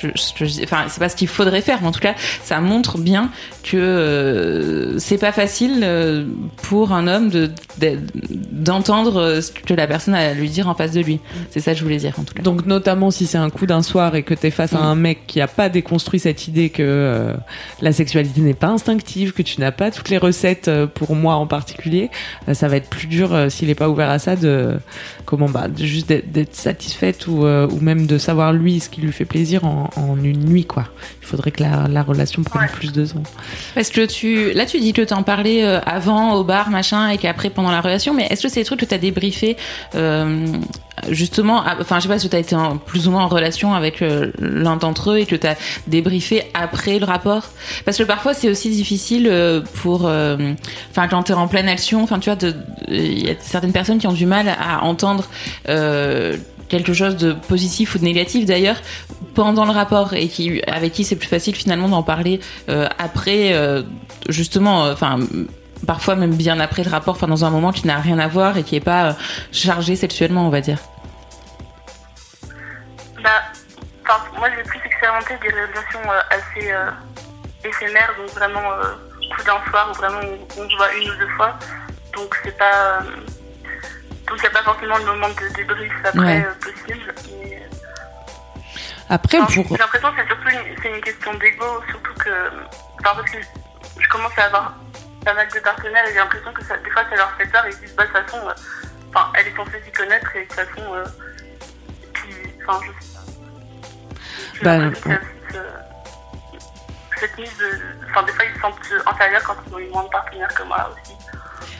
que, 0.00 0.08
enfin 0.64 0.84
c'est 0.88 1.00
pas 1.00 1.08
ce 1.10 1.16
qu'il 1.16 1.28
faudrait 1.28 1.60
faire 1.60 1.78
mais 1.82 1.88
en 1.88 1.92
tout 1.92 2.00
cas 2.00 2.14
ça 2.42 2.60
montre 2.60 2.96
bien 2.96 3.30
que 3.62 3.76
euh, 3.76 4.98
c'est 4.98 5.18
pas 5.18 5.32
facile 5.32 5.80
euh, 5.82 6.24
pour 6.62 6.92
un 6.92 7.06
homme 7.06 7.28
de- 7.28 7.50
d'entendre 8.56 9.20
euh, 9.20 9.40
ce 9.40 9.52
que 9.52 9.74
la 9.74 9.86
personne 9.86 10.14
a 10.14 10.18
à 10.30 10.32
lui 10.34 10.48
dire 10.48 10.68
en 10.68 10.74
face 10.74 10.92
de 10.92 11.00
lui 11.00 11.20
c'est 11.50 11.60
ça 11.60 11.72
que 11.72 11.78
je 11.78 11.82
voulais 11.84 11.98
dire 11.98 12.14
en 12.18 12.24
tout 12.24 12.34
cas 12.34 12.42
Donc 12.42 12.66
notamment 12.66 13.10
si 13.10 13.26
c'est 13.26 13.38
un 13.38 13.50
coup 13.50 13.66
d'un 13.66 13.82
soir 13.82 14.14
et 14.16 14.22
que 14.22 14.34
t'es 14.34 14.50
face 14.50 14.72
à 14.72 14.78
Mm. 14.78 14.82
un 14.82 14.94
mec 14.94 15.26
qui 15.26 15.40
a 15.40 15.46
pas 15.48 15.68
déconstruit 15.68 16.18
cette 16.20 16.48
idée 16.48 16.70
que 16.70 16.82
euh, 16.82 17.34
la 17.80 17.92
sexualité 17.92 18.40
n'est 18.40 18.54
pas 18.54 18.68
instinctive, 18.68 19.32
que 19.32 19.42
tu 19.42 19.60
n'as 19.60 19.72
pas 19.72 19.90
toutes 19.90 20.08
les 20.08 20.18
recettes 20.18 20.68
euh, 20.68 20.86
pour 20.86 21.14
moi 21.14 21.34
en 21.36 21.46
particulier, 21.46 22.10
euh, 22.48 22.54
ça 22.54 22.68
va 22.68 22.76
être 22.76 22.88
plus 22.88 23.06
dur 23.06 23.46
s'il 23.50 23.70
est 23.70 23.74
pas 23.74 23.88
ouvert 23.88 24.10
à 24.10 24.18
ça 24.18 24.36
de 24.36 24.78
comment 25.24 25.48
bah 25.48 25.68
de 25.68 25.84
juste 25.84 26.08
d'être- 26.08 26.54
satisfaite 26.54 27.26
ou 27.26 27.44
ou 27.46 27.80
même 27.80 28.06
de 28.06 28.18
savoir 28.18 28.52
lui 28.52 28.80
ce 28.80 28.88
qui 28.88 29.00
lui 29.00 29.12
fait 29.12 29.24
plaisir 29.24 29.64
en, 29.64 29.90
en 29.96 30.16
une 30.22 30.44
nuit 30.44 30.64
quoi. 30.64 30.84
Il 31.22 31.26
faudrait 31.26 31.50
que 31.50 31.62
la, 31.62 31.88
la 31.88 32.02
relation 32.02 32.42
prenne 32.42 32.62
Ouais. 32.62 32.68
plus 32.72 32.92
de 32.92 33.04
temps. 33.04 33.22
Parce 33.74 33.90
que 33.90 34.06
tu, 34.06 34.52
là, 34.52 34.64
tu 34.64 34.78
dis 34.78 34.92
que 34.92 35.02
t'en 35.02 35.22
parlais 35.24 35.62
avant 35.64 36.34
au 36.34 36.44
bar, 36.44 36.70
machin, 36.70 37.08
et 37.10 37.18
qu'après 37.18 37.50
pendant 37.50 37.70
la 37.72 37.80
relation. 37.80 38.14
Mais 38.14 38.26
est-ce 38.30 38.45
c'est 38.48 38.60
des 38.60 38.64
trucs 38.64 38.80
que 38.80 38.84
t'as 38.84 38.98
débriefé 38.98 39.56
euh, 39.94 40.46
justement 41.08 41.64
Enfin, 41.80 41.96
je 41.96 42.02
sais 42.02 42.08
pas 42.08 42.18
si 42.18 42.28
t'as 42.28 42.38
été 42.38 42.54
en, 42.54 42.76
plus 42.78 43.08
ou 43.08 43.10
moins 43.10 43.24
en 43.24 43.28
relation 43.28 43.74
avec 43.74 44.02
euh, 44.02 44.32
l'un 44.38 44.76
d'entre 44.76 45.12
eux 45.12 45.18
et 45.18 45.26
que 45.26 45.36
t'as 45.36 45.54
débriefé 45.86 46.44
après 46.54 46.98
le 46.98 47.04
rapport? 47.04 47.44
Parce 47.84 47.98
que 47.98 48.02
parfois, 48.02 48.34
c'est 48.34 48.50
aussi 48.50 48.70
difficile 48.70 49.28
euh, 49.30 49.60
pour, 49.82 50.04
enfin, 50.04 51.08
quand 51.08 51.24
t'es 51.24 51.32
en 51.32 51.48
pleine 51.48 51.68
action. 51.68 52.02
Enfin, 52.02 52.18
tu 52.18 52.30
vois, 52.30 52.38
il 52.88 53.26
y 53.26 53.30
a 53.30 53.34
certaines 53.40 53.72
personnes 53.72 53.98
qui 53.98 54.06
ont 54.06 54.12
du 54.12 54.26
mal 54.26 54.48
à 54.48 54.84
entendre. 54.84 55.28
Quelque 56.68 56.94
chose 56.94 57.16
de 57.16 57.32
positif 57.32 57.94
ou 57.94 57.98
de 57.98 58.04
négatif 58.04 58.44
d'ailleurs 58.44 58.82
pendant 59.34 59.64
le 59.64 59.70
rapport 59.70 60.14
et 60.14 60.26
qui 60.26 60.60
avec 60.66 60.92
qui 60.92 61.04
c'est 61.04 61.14
plus 61.14 61.28
facile 61.28 61.54
finalement 61.54 61.88
d'en 61.88 62.02
parler 62.02 62.40
après 62.98 63.54
justement 64.28 64.82
enfin 64.90 65.20
parfois 65.86 66.14
même 66.16 66.34
bien 66.34 66.58
après 66.60 66.82
le 66.84 66.90
rapport 66.90 67.14
enfin 67.16 67.26
dans 67.26 67.44
un 67.44 67.50
moment 67.50 67.72
qui 67.72 67.86
n'a 67.86 67.96
rien 67.98 68.18
à 68.18 68.28
voir 68.28 68.56
et 68.56 68.62
qui 68.62 68.76
est 68.76 68.80
pas 68.80 69.06
euh, 69.06 69.12
chargé 69.52 69.96
sexuellement 69.96 70.46
on 70.46 70.50
va 70.50 70.60
dire 70.60 70.78
Bah, 73.22 73.42
moi 74.38 74.48
j'ai 74.56 74.62
plus 74.62 74.80
expérimenté 74.84 75.34
des 75.42 75.48
relations 75.50 76.00
euh, 76.10 76.20
assez 76.30 76.70
euh, 76.72 76.90
éphémères, 77.64 78.12
donc 78.18 78.30
vraiment 78.30 78.72
euh, 78.72 78.94
coup 79.34 79.42
d'un 79.44 79.70
soir 79.70 79.88
ou 79.90 79.94
vraiment 79.94 80.20
on 80.58 80.68
se 80.70 80.76
voit 80.76 80.94
une 80.94 81.10
ou 81.10 81.14
deux 81.16 81.28
fois. 81.36 81.58
Donc 82.14 82.34
c'est 82.44 82.56
pas. 82.56 83.00
euh, 83.00 83.00
donc 84.28 84.36
il 84.38 84.40
n'y 84.40 84.46
a 84.46 84.50
pas 84.50 84.62
forcément 84.62 84.96
le 84.98 85.04
moment 85.06 85.28
de 85.28 85.54
débrief 85.56 85.92
après 86.04 86.20
Ouais. 86.20 86.46
possible. 86.60 87.14
Mais, 87.40 87.68
Après 89.08 89.38
enfin, 89.40 89.62
pour 89.62 89.76
J'ai 89.76 89.82
l'impression 89.82 90.10
que 90.12 90.16
c'est 90.20 90.26
surtout 90.28 90.48
une, 90.84 90.94
une 90.94 91.00
question 91.00 91.34
d'ego, 91.34 91.64
surtout 91.90 92.14
que. 92.18 92.30
Enfin, 93.00 93.14
parce 93.16 93.30
que 93.30 93.38
je 94.00 94.08
commence 94.08 94.32
à 94.38 94.44
avoir 94.44 94.74
pas 95.26 95.34
mal 95.34 95.48
de 95.48 95.58
partenaires 95.60 96.06
et 96.06 96.12
j'ai 96.12 96.18
l'impression 96.18 96.52
que 96.52 96.64
ça, 96.64 96.76
des 96.78 96.90
fois 96.90 97.02
ça 97.10 97.16
leur 97.16 97.30
fait 97.32 97.46
peur 97.46 97.66
et 97.66 97.70
ils 97.70 97.78
disent 97.80 97.94
bah 97.96 98.04
de 98.06 98.12
toute 98.12 98.30
façon, 98.30 98.48
euh, 98.48 98.52
enfin, 99.10 99.32
elle 99.34 99.48
est 99.48 99.56
censée 99.56 99.82
s'y 99.84 99.90
connaître 99.92 100.36
et 100.36 100.42
de 100.44 100.48
toute 100.48 100.52
façon, 100.54 100.94
euh, 100.94 101.04
puis, 102.14 102.34
enfin, 102.66 102.80
je 102.86 103.04
sais 103.06 103.14
pas. 103.14 103.20
Bah, 104.62 104.78
ce- 105.52 107.18
cette 107.20 107.36
mise 107.38 107.56
de. 107.58 107.70
Enfin, 108.10 108.22
des 108.22 108.32
fois 108.32 108.44
ils 108.44 108.54
se 108.54 108.60
sentent 108.60 108.78
inférieurs 109.06 109.42
quand 109.42 109.56
ils 109.66 109.74
ont 109.74 109.78
eu 109.78 109.88
moins 109.88 110.04
de 110.04 110.08
partenaires 110.10 110.54
que 110.54 110.62
moi 110.62 110.90
aussi. 110.92 111.14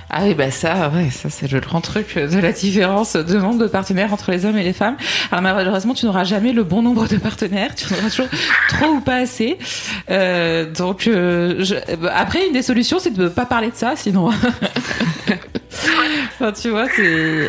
Ah 0.08 0.20
oui 0.24 0.34
bah 0.34 0.50
ça 0.52 0.88
ouais 0.94 1.10
ça 1.10 1.28
c'est 1.30 1.50
le 1.50 1.58
grand 1.60 1.80
truc 1.80 2.16
de 2.16 2.38
la 2.38 2.52
différence 2.52 3.14
de 3.14 3.38
nombre 3.38 3.58
de 3.58 3.66
partenaires 3.66 4.12
entre 4.12 4.30
les 4.30 4.44
hommes 4.44 4.56
et 4.56 4.62
les 4.62 4.72
femmes 4.72 4.96
alors 5.32 5.42
malheureusement 5.42 5.94
tu 5.94 6.06
n'auras 6.06 6.22
jamais 6.24 6.52
le 6.52 6.62
bon 6.62 6.80
nombre 6.82 7.08
de 7.08 7.16
partenaires 7.16 7.74
tu 7.74 7.92
en 7.92 7.96
auras 7.98 8.10
toujours 8.10 8.28
trop 8.68 8.86
ou 8.86 9.00
pas 9.00 9.16
assez 9.16 9.58
euh, 10.10 10.70
donc 10.72 11.08
euh, 11.08 11.56
je- 11.64 11.74
après 12.14 12.46
une 12.46 12.52
des 12.52 12.62
solutions 12.62 12.98
c'est 13.00 13.10
de 13.14 13.24
ne 13.24 13.28
pas 13.28 13.46
parler 13.46 13.68
de 13.70 13.74
ça 13.76 13.94
sinon 13.96 14.30
Enfin, 16.38 16.52
tu 16.52 16.68
vois, 16.70 16.86
c'est. 16.94 17.02
euh, 17.02 17.48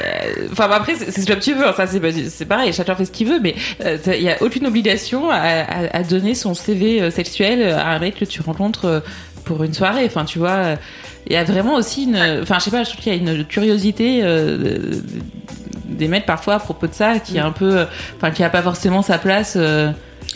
Enfin, 0.51 0.69
après, 0.71 0.95
c'est 0.95 1.27
comme 1.27 1.39
tu 1.39 1.53
veux. 1.53 1.67
Enfin, 1.67 1.85
c'est 1.87 2.45
pareil, 2.45 2.71
chacun 2.73 2.95
fait 2.95 3.05
ce 3.05 3.11
qu'il 3.11 3.27
veut, 3.27 3.39
mais 3.41 3.55
euh, 3.83 3.97
il 4.07 4.21
y 4.21 4.29
a 4.29 4.41
aucune 4.41 4.65
obligation 4.65 5.29
à, 5.29 6.03
donner 6.03 6.35
son 6.35 6.53
CV 6.53 7.01
euh, 7.01 7.11
sexuel 7.11 7.63
à 7.69 7.89
un 7.89 7.99
mec 7.99 8.15
que 8.19 8.25
tu 8.25 8.41
rencontres 8.41 8.85
euh, 8.85 8.99
pour 9.45 9.63
une 9.63 9.73
soirée. 9.73 10.05
Enfin, 10.05 10.25
tu 10.25 10.39
vois, 10.39 10.49
euh, 10.51 10.75
il 11.27 11.33
y 11.33 11.35
a 11.35 11.43
vraiment 11.43 11.75
aussi 11.75 12.03
une. 12.03 12.17
Enfin, 12.41 12.55
je 12.59 12.65
sais 12.65 12.71
pas, 12.71 12.83
je 12.83 12.89
trouve 12.91 13.01
qu'il 13.03 13.13
y 13.13 13.15
a 13.15 13.19
une 13.33 13.45
curiosité 13.45 14.21
euh, 14.23 14.57
de- 14.57 15.03
des 15.89 16.07
mecs 16.07 16.25
parfois 16.25 16.55
à 16.55 16.59
propos 16.59 16.87
de 16.87 16.93
ça 16.93 17.19
qui 17.19 17.37
est 17.37 17.41
un 17.41 17.51
peu. 17.51 17.79
euh, 17.79 17.85
Enfin, 18.17 18.31
qui 18.31 18.43
a 18.43 18.49
pas 18.49 18.61
forcément 18.61 19.01
sa 19.01 19.17
place. 19.17 19.53
euh, 19.57 19.91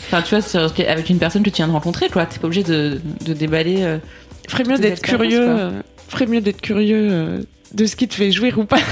Enfin, 0.06 0.22
tu 0.22 0.34
vois, 0.36 0.70
avec 0.88 1.10
une 1.10 1.18
personne 1.18 1.42
que 1.42 1.50
tu 1.50 1.56
viens 1.56 1.68
de 1.68 1.72
rencontrer, 1.72 2.08
quoi. 2.08 2.26
T'es 2.26 2.38
pas 2.38 2.46
obligé 2.46 2.62
de, 2.62 3.00
de 3.24 3.32
déballer. 3.34 3.82
euh, 3.82 3.98
ferait 4.48 4.64
mieux 4.64 4.78
d'être 4.78 5.02
curieux, 5.02 5.48
euh, 5.48 5.70
ferait 6.08 6.26
mieux 6.26 6.40
d'être 6.40 6.60
curieux 6.60 7.08
euh, 7.10 7.42
de 7.74 7.86
ce 7.86 7.94
qui 7.96 8.08
te 8.08 8.14
fait 8.14 8.30
jouir 8.32 8.58
ou 8.58 8.64
pas. 8.64 8.78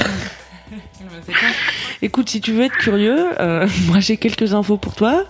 Écoute, 2.02 2.30
si 2.30 2.40
tu 2.40 2.52
veux 2.52 2.64
être 2.64 2.76
curieux, 2.78 3.26
euh, 3.40 3.66
moi 3.86 4.00
j'ai 4.00 4.16
quelques 4.16 4.54
infos 4.54 4.76
pour 4.76 4.94
toi. 4.94 5.24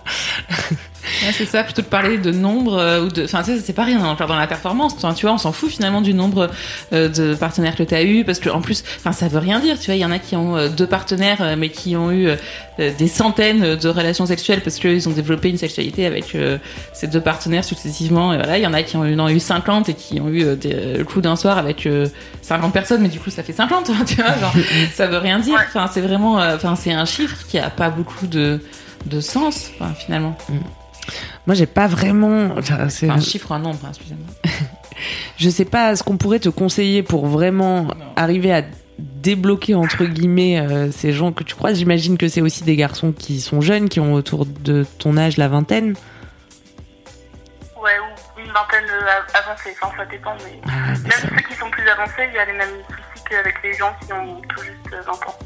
Ouais, 1.25 1.31
c'est 1.33 1.45
ça, 1.45 1.63
plutôt 1.63 1.81
de 1.81 1.87
parler 1.87 2.17
de 2.17 2.31
nombre 2.31 2.77
euh, 2.77 3.03
ou 3.03 3.09
de. 3.09 3.23
Enfin, 3.23 3.43
tu 3.43 3.51
sais, 3.51 3.59
c'est 3.59 3.73
pas 3.73 3.83
rien 3.83 3.99
dans, 3.99 4.15
dans 4.15 4.35
la 4.35 4.47
performance. 4.47 4.93
Enfin, 4.95 5.13
tu 5.13 5.25
vois, 5.25 5.35
on 5.35 5.37
s'en 5.37 5.51
fout 5.51 5.69
finalement 5.69 6.01
du 6.01 6.13
nombre 6.13 6.49
euh, 6.93 7.07
de 7.09 7.35
partenaires 7.35 7.75
que 7.75 7.83
tu 7.83 7.95
as 7.95 8.03
eu 8.03 8.23
parce 8.23 8.39
que 8.39 8.49
en 8.49 8.61
plus, 8.61 8.83
enfin, 8.97 9.11
ça 9.11 9.27
veut 9.27 9.39
rien 9.39 9.59
dire. 9.59 9.79
Tu 9.79 9.85
vois, 9.87 9.95
il 9.95 10.01
y 10.01 10.05
en 10.05 10.11
a 10.11 10.19
qui 10.19 10.35
ont 10.35 10.55
euh, 10.57 10.69
deux 10.69 10.87
partenaires 10.87 11.55
mais 11.57 11.69
qui 11.69 11.95
ont 11.95 12.11
eu 12.11 12.29
des 12.77 13.07
centaines 13.07 13.75
de 13.75 13.89
relations 13.89 14.25
sexuelles 14.25 14.61
parce 14.61 14.77
qu'ils 14.77 15.07
ont 15.07 15.11
développé 15.11 15.49
une 15.49 15.57
sexualité 15.57 16.05
avec 16.05 16.35
euh, 16.35 16.57
ces 16.93 17.07
deux 17.07 17.21
partenaires 17.21 17.63
successivement. 17.63 18.33
Et 18.33 18.37
voilà, 18.37 18.57
il 18.57 18.63
y 18.63 18.67
en 18.67 18.73
a 18.73 18.83
qui 18.83 18.97
en 18.97 19.01
ont 19.01 19.29
eu 19.29 19.39
50 19.39 19.89
et 19.89 19.93
qui 19.93 20.19
ont 20.19 20.29
eu 20.29 20.43
euh, 20.43 20.55
des, 20.55 20.97
le 20.97 21.03
coup 21.03 21.21
d'un 21.21 21.35
soir 21.35 21.57
avec 21.57 21.85
euh, 21.85 22.07
50 22.41 22.73
personnes, 22.73 23.01
mais 23.01 23.09
du 23.09 23.19
coup, 23.19 23.29
ça 23.29 23.43
fait 23.43 23.53
50. 23.53 23.89
hein, 23.89 23.93
tu 24.05 24.15
vois, 24.15 24.37
genre, 24.39 24.53
ça 24.93 25.07
veut 25.07 25.17
rien 25.17 25.39
dire. 25.39 25.59
Enfin, 25.67 25.89
c'est 25.91 26.01
vraiment. 26.01 26.35
Enfin, 26.35 26.75
c'est 26.75 26.93
un 26.93 27.05
chiffre 27.05 27.37
qui 27.47 27.59
a 27.59 27.69
pas 27.69 27.89
beaucoup 27.89 28.27
de 28.27 28.59
de 29.05 29.19
sens, 29.19 29.71
finalement. 29.97 30.37
Moi 31.47 31.55
j'ai 31.55 31.65
pas 31.65 31.87
vraiment. 31.87 32.49
enfin, 32.57 32.89
c'est- 32.89 33.09
Enfin, 33.09 33.17
un 33.19 33.21
chiffre, 33.21 33.51
un 33.51 33.59
nombre, 33.59 33.79
hein, 33.85 33.89
excusez-moi. 33.89 34.27
Je 35.37 35.49
sais 35.49 35.65
pas 35.65 35.95
ce 35.95 36.03
qu'on 36.03 36.17
pourrait 36.17 36.39
te 36.39 36.49
conseiller 36.49 37.01
pour 37.01 37.25
vraiment 37.25 37.87
arriver 38.15 38.53
à 38.53 38.61
débloquer 38.99 39.73
entre 39.73 40.05
guillemets 40.05 40.59
euh, 40.59 40.91
ces 40.91 41.11
gens 41.11 41.31
que 41.31 41.43
tu 41.43 41.55
croises. 41.55 41.77
J'imagine 41.79 42.17
que 42.17 42.27
c'est 42.27 42.41
aussi 42.41 42.63
des 42.63 42.75
garçons 42.75 43.11
qui 43.11 43.39
sont 43.41 43.61
jeunes, 43.61 43.89
qui 43.89 43.99
ont 43.99 44.13
autour 44.13 44.45
de 44.45 44.85
ton 44.99 45.17
âge 45.17 45.37
la 45.37 45.47
vingtaine. 45.47 45.95
Ouais, 47.81 47.97
ou 47.99 48.39
une 48.39 48.51
vingtaine 48.51 48.85
euh, 48.91 49.01
av- 49.07 49.43
avancée, 49.43 49.75
enfin 49.81 49.91
ça 49.97 50.05
dépend, 50.05 50.33
mais 50.45 50.59
Ah, 50.67 50.69
mais 50.85 51.09
même 51.09 51.11
ça- 51.11 51.27
ceux 51.29 51.47
qui 51.49 51.55
sont 51.59 51.69
plus 51.71 51.87
avancés, 51.89 52.27
il 52.29 52.35
y 52.35 52.37
a 52.37 52.45
les 52.45 52.53
mêmes 52.53 52.67
soucis 52.87 53.10
qu'avec 53.31 53.55
les 53.63 53.73
gens 53.73 53.93
qui 54.05 54.13
ont 54.13 54.41
tout 54.41 54.63
juste 54.63 55.05
20 55.05 55.11
ans. 55.11 55.37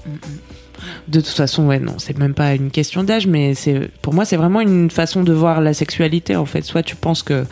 De 1.08 1.20
toute 1.20 1.36
façon, 1.36 1.66
ouais, 1.66 1.80
non, 1.80 1.96
c'est 1.98 2.18
même 2.18 2.34
pas 2.34 2.54
une 2.54 2.72
question 2.72 3.04
d'âge, 3.04 3.28
mais 3.28 3.54
c'est 3.54 3.90
pour 4.02 4.14
moi, 4.14 4.26
c'est 4.26 4.38
vraiment 4.38 4.62
une 4.62 4.90
façon 4.90 5.24
de 5.24 5.34
voir 5.34 5.62
la 5.62 5.74
sexualité. 5.74 6.36
En 6.36 6.46
fait, 6.46 6.64
soit 6.64 6.84
tu 6.84 6.96
penses 6.96 7.24
que 7.24 7.46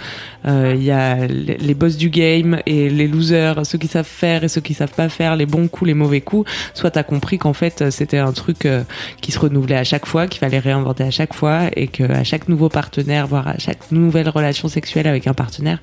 euh, 0.46 0.74
il 0.76 0.84
y 0.84 0.92
a 0.92 1.28
les 1.28 1.74
boss 1.74 1.96
du 1.96 2.10
game 2.10 2.60
et 2.66 2.90
les 2.90 3.08
losers, 3.08 3.66
ceux 3.66 3.78
qui 3.78 3.88
savent 3.88 4.06
faire 4.06 4.44
et 4.44 4.48
ceux 4.48 4.62
qui 4.62 4.74
savent 4.74 4.94
pas 4.94 5.10
faire, 5.10 5.36
les 5.36 5.46
bons 5.46 5.68
coups, 5.68 5.88
les 5.88 5.94
mauvais 5.94 6.22
coups. 6.22 6.50
Soit 6.74 6.92
t'as 6.92 7.04
compris 7.04 7.38
qu'en 7.38 7.54
fait, 7.54 7.92
c'était 7.92 8.18
un 8.18 8.34
truc 8.34 8.66
euh, 8.66 8.84
qui 9.22 9.32
se 9.32 9.40
renouvelait 9.40 9.78
à 9.78 9.84
chaque 9.84 10.06
fois, 10.06 10.28
qu'il 10.28 10.40
fallait 10.40 10.60
réinventer 10.60 11.04
à 11.04 11.12
chaque 11.12 11.34
fois, 11.34 11.70
et 11.76 11.88
que 11.88 12.04
à 12.04 12.24
chaque 12.24 12.50
nouveau 12.50 12.70
partenaire, 12.70 13.28
voire 13.28 13.48
à 13.48 13.58
chaque 13.58 13.92
nouvelle 13.92 14.30
relation 14.30 14.68
sexuelle 14.68 15.08
avec 15.08 15.28
un 15.28 15.34
partenaire, 15.34 15.80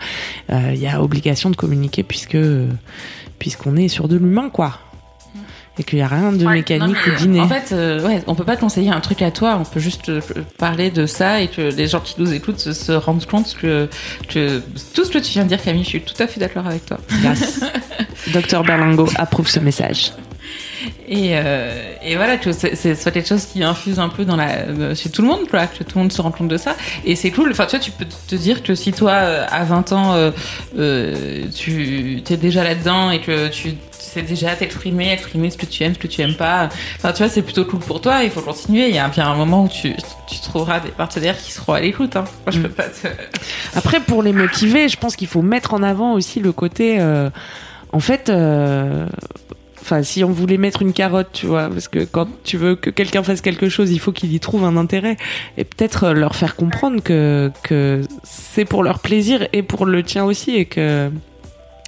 euh, 0.50 0.72
il 0.74 0.80
y 0.80 0.88
a 0.88 1.02
obligation 1.02 1.50
de 1.50 1.56
communiquer 1.56 2.02
puisque 2.02 2.36
puisqu'on 3.40 3.74
est 3.74 3.88
sur 3.88 4.06
de 4.06 4.16
l'humain, 4.16 4.50
quoi. 4.50 4.78
Et 5.78 5.82
qu'il 5.82 5.98
y 5.98 6.02
a 6.02 6.08
rien 6.08 6.30
de 6.30 6.44
Ouais, 6.44 6.54
mécanique 6.54 6.96
Non, 7.06 7.12
ou 7.14 7.16
d'inné. 7.16 7.40
En 7.40 7.48
fait, 7.48 7.72
euh, 7.72 8.06
ouais, 8.06 8.22
on 8.26 8.34
peut 8.34 8.44
pas 8.44 8.56
te 8.56 8.60
conseiller 8.60 8.90
un 8.90 9.00
truc 9.00 9.22
à 9.22 9.30
toi, 9.30 9.56
on 9.58 9.64
peut 9.64 9.80
juste 9.80 10.10
euh, 10.10 10.20
parler 10.58 10.90
de 10.90 11.06
ça 11.06 11.40
et 11.40 11.48
que 11.48 11.62
les 11.62 11.88
gens 11.88 12.00
qui 12.00 12.16
nous 12.18 12.32
écoutent 12.34 12.58
se, 12.60 12.72
se 12.74 12.92
rendent 12.92 13.24
compte 13.24 13.56
que, 13.58 13.88
que 14.28 14.60
tout 14.94 15.04
ce 15.04 15.10
que 15.10 15.18
tu 15.18 15.32
viens 15.32 15.44
de 15.44 15.48
dire, 15.48 15.62
Camille, 15.62 15.84
je 15.84 15.88
suis 15.88 16.02
tout 16.02 16.20
à 16.22 16.26
fait 16.26 16.38
d'accord 16.38 16.66
avec 16.66 16.84
toi. 16.84 16.98
Yes. 17.22 17.64
Docteur 18.32 18.62
Berlingo 18.62 19.08
approuve 19.16 19.48
ce 19.48 19.58
message. 19.60 20.12
Et, 21.08 21.30
euh, 21.32 21.92
et 22.02 22.16
voilà, 22.16 22.36
que 22.36 22.52
c'est 22.52 22.94
soit 22.94 23.10
quelque 23.12 23.28
chose 23.28 23.44
qui 23.46 23.62
infuse 23.62 23.98
un 23.98 24.08
peu 24.08 24.24
dans 24.24 24.36
la, 24.36 24.48
euh, 24.58 24.94
chez 24.94 25.10
tout 25.10 25.22
le 25.22 25.28
monde, 25.28 25.48
quoi, 25.48 25.66
que 25.66 25.84
tout 25.84 25.96
le 25.98 26.02
monde 26.02 26.12
se 26.12 26.22
rend 26.22 26.30
compte 26.30 26.48
de 26.48 26.56
ça. 26.56 26.76
Et 27.04 27.16
c'est 27.16 27.30
cool. 27.30 27.50
Enfin, 27.50 27.66
tu 27.66 27.76
vois, 27.76 27.84
tu 27.84 27.90
peux 27.90 28.06
te 28.28 28.34
dire 28.34 28.62
que 28.62 28.74
si 28.74 28.92
toi, 28.92 29.12
euh, 29.12 29.46
à 29.50 29.64
20 29.64 29.92
ans, 29.92 30.14
euh, 30.14 30.30
euh, 30.78 31.44
tu 31.54 32.22
es 32.28 32.36
déjà 32.36 32.64
là-dedans 32.64 33.10
et 33.10 33.20
que 33.20 33.48
tu 33.48 33.72
sais 33.98 34.22
déjà 34.22 34.56
t'exprimer, 34.56 35.12
exprimer 35.12 35.50
ce 35.50 35.56
que 35.58 35.66
tu 35.66 35.84
aimes, 35.84 35.94
ce 35.94 35.98
que 35.98 36.06
tu 36.08 36.20
aimes 36.22 36.34
pas. 36.34 36.68
Enfin, 36.96 37.12
tu 37.12 37.22
vois, 37.22 37.28
c'est 37.30 37.42
plutôt 37.42 37.64
cool 37.64 37.80
pour 37.80 38.00
toi. 38.00 38.24
Il 38.24 38.30
faut 38.30 38.40
continuer. 38.40 38.88
Il 38.88 38.94
y 38.94 38.98
a 38.98 39.08
bien 39.08 39.28
un 39.30 39.34
moment 39.36 39.64
où 39.64 39.68
tu, 39.68 39.94
tu 40.26 40.40
trouveras 40.40 40.80
des 40.80 40.90
partenaires 40.90 41.36
qui 41.36 41.52
seront 41.52 41.74
à 41.74 41.80
l'écoute. 41.80 42.16
Hein. 42.16 42.24
Moi, 42.46 42.52
je 42.52 42.58
Mm. 42.58 42.62
peux 42.62 42.68
pas 42.70 42.84
te... 42.88 43.06
Après, 43.76 44.00
pour 44.00 44.22
les 44.22 44.32
motiver, 44.32 44.88
je 44.88 44.96
pense 44.96 45.14
qu'il 45.16 45.28
faut 45.28 45.42
mettre 45.42 45.74
en 45.74 45.82
avant 45.82 46.14
aussi 46.14 46.40
le 46.40 46.52
côté. 46.52 46.96
euh, 47.00 47.30
en 47.92 48.00
fait, 48.00 48.28
euh, 48.30 49.06
enfin, 49.82 50.02
si 50.02 50.22
on 50.24 50.30
voulait 50.30 50.56
mettre 50.58 50.82
une 50.82 50.92
carotte, 50.92 51.28
tu 51.32 51.46
vois, 51.46 51.68
parce 51.68 51.88
que 51.88 52.00
quand 52.04 52.26
tu 52.44 52.56
veux 52.56 52.74
que 52.76 52.90
quelqu'un 52.90 53.22
fasse 53.22 53.40
quelque 53.40 53.68
chose, 53.68 53.90
il 53.90 53.98
faut 54.00 54.12
qu'il 54.12 54.32
y 54.32 54.40
trouve 54.40 54.64
un 54.64 54.76
intérêt, 54.76 55.16
et 55.56 55.64
peut-être 55.64 56.04
euh, 56.04 56.12
leur 56.12 56.34
faire 56.36 56.56
comprendre 56.56 57.02
que 57.02 57.50
que 57.62 58.02
c'est 58.22 58.64
pour 58.64 58.82
leur 58.82 58.98
plaisir 59.00 59.46
et 59.52 59.62
pour 59.62 59.86
le 59.86 60.02
tien 60.02 60.24
aussi, 60.24 60.56
et 60.56 60.64
que 60.66 61.10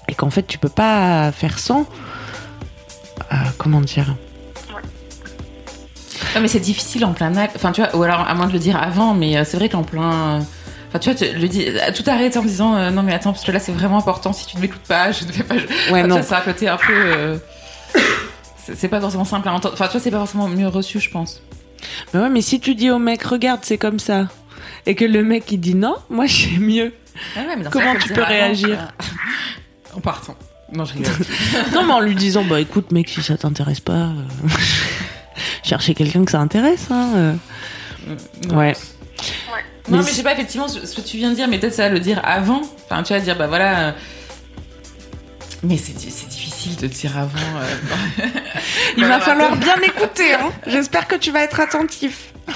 et 0.09 0.15
qu'en 0.15 0.31
fait, 0.31 0.47
tu 0.47 0.59
peux 0.59 0.69
pas 0.69 1.31
faire 1.33 1.59
sans. 1.59 1.87
Euh, 3.33 3.37
comment 3.59 3.81
dire? 3.81 4.15
Non, 6.35 6.41
mais 6.41 6.49
c'est 6.49 6.61
difficile 6.61 7.05
en 7.05 7.13
plein 7.13 7.37
acte. 7.37 7.57
Enfin, 7.57 7.73
tu 7.73 7.83
vois, 7.83 7.95
ou 7.97 8.03
alors 8.03 8.21
à 8.27 8.35
moins 8.35 8.47
de 8.47 8.53
le 8.53 8.59
dire 8.59 8.77
avant, 8.81 9.15
mais 9.15 9.37
euh, 9.37 9.45
c'est 9.45 9.57
vrai 9.59 9.69
qu'en 9.69 9.83
plein. 9.83 10.41
Enfin, 10.89 10.99
tu 10.99 11.11
vois, 11.11 11.19
tu 11.19 11.39
le 11.39 11.49
dis, 11.49 11.67
tout 11.95 12.05
arrêter 12.11 12.39
en 12.39 12.43
me 12.43 12.49
disant 12.49 12.75
euh, 12.77 12.91
non, 12.91 13.03
mais 13.03 13.13
attends, 13.15 13.33
parce 13.33 13.45
que 13.45 13.53
là, 13.53 13.59
c'est 13.59 13.73
vraiment 13.73 13.99
important. 13.99 14.33
Si 14.33 14.47
tu 14.47 14.57
ne 14.57 14.63
m'écoutes 14.63 14.83
pas, 14.89 15.13
je 15.13 15.25
ne 15.25 15.33
vais 15.33 15.43
pas. 15.45 15.55
Ouais, 15.55 15.63
Enfin, 15.91 16.03
tu 16.03 16.09
non. 16.09 16.15
vois, 16.17 16.23
c'est 16.23 16.35
un 16.35 16.41
côté 16.41 16.69
un 16.69 16.77
peu. 16.77 16.93
euh, 16.93 17.37
c'est 18.76 18.88
pas 18.88 19.00
forcément 19.00 19.25
simple 19.25 19.49
à 19.49 19.52
entendre. 19.55 19.75
Enfin, 19.75 19.87
tu 19.87 19.93
vois, 19.93 20.00
c'est 20.00 20.11
pas 20.11 20.19
forcément 20.19 20.49
mieux 20.49 20.69
reçu, 20.69 21.00
je 21.00 21.11
pense. 21.11 21.43
Mais 22.14 22.21
ouais, 22.21 22.31
mais 22.31 22.41
si 22.43 22.61
tu 22.61 22.75
dis 22.75 22.91
au 22.91 22.99
mec, 22.99 23.23
regarde, 23.25 23.61
c'est 23.62 23.79
comme 23.79 23.99
ça, 23.99 24.29
et 24.87 24.95
que 24.95 25.05
le 25.05 25.25
mec 25.25 25.50
il 25.50 25.59
dit 25.59 25.75
non, 25.75 25.97
moi 26.11 26.26
j'ai 26.26 26.57
mieux. 26.59 26.93
Comment 27.71 27.95
tu 27.97 28.12
peux 28.12 28.23
réagir 28.23 28.93
En 29.95 30.00
partant. 30.00 30.37
Non, 30.73 30.85
je 30.87 30.95
rigole. 30.95 31.12
Non, 31.75 31.85
mais 31.85 31.93
en 31.93 32.00
lui 32.00 32.14
disant, 32.14 32.45
bah 32.45 32.59
écoute, 32.59 32.93
mec, 32.93 33.09
si 33.11 33.23
ça 33.23 33.37
t'intéresse 33.37 33.81
pas, 33.81 33.93
euh, 33.93 34.49
chercher 35.62 35.93
quelqu'un 35.95 36.25
que 36.25 36.31
ça 36.31 36.41
intéresse. 36.41 36.87
Hein, 36.91 37.11
euh. 37.14 37.33
Non. 38.49 38.57
Ouais. 38.57 38.73
Non, 39.88 39.99
Mais 39.99 40.05
je 40.05 40.12
sais 40.14 40.23
pas 40.23 40.33
effectivement 40.33 40.69
ce, 40.69 40.87
ce 40.87 40.97
que 40.97 41.00
tu 41.00 41.19
viens 41.19 41.31
de 41.31 41.35
dire, 41.35 41.49
mais 41.49 41.59
peut-être 41.59 41.75
ça 41.75 41.88
le 41.88 42.00
dire 42.00 42.21
avant. 42.25 42.62
Enfin, 42.88 43.02
tu 43.02 43.12
vas 43.12 43.21
dire, 43.21 43.37
bah 43.37 43.49
voilà. 43.49 43.79
euh, 43.88 43.93
Mais 45.64 45.76
c'est 45.76 45.95
difficile 45.95 46.76
de 46.76 46.87
dire 46.88 47.16
avant. 47.16 47.38
euh, 47.38 48.26
Il 48.97 49.04
va 49.04 49.21
falloir 49.21 49.54
bien 49.57 49.76
écouter. 49.76 50.35
Hein. 50.35 50.50
J'espère 50.66 51.07
que 51.07 51.14
tu 51.16 51.31
vas 51.31 51.42
être 51.42 51.61
attentif. 51.61 52.33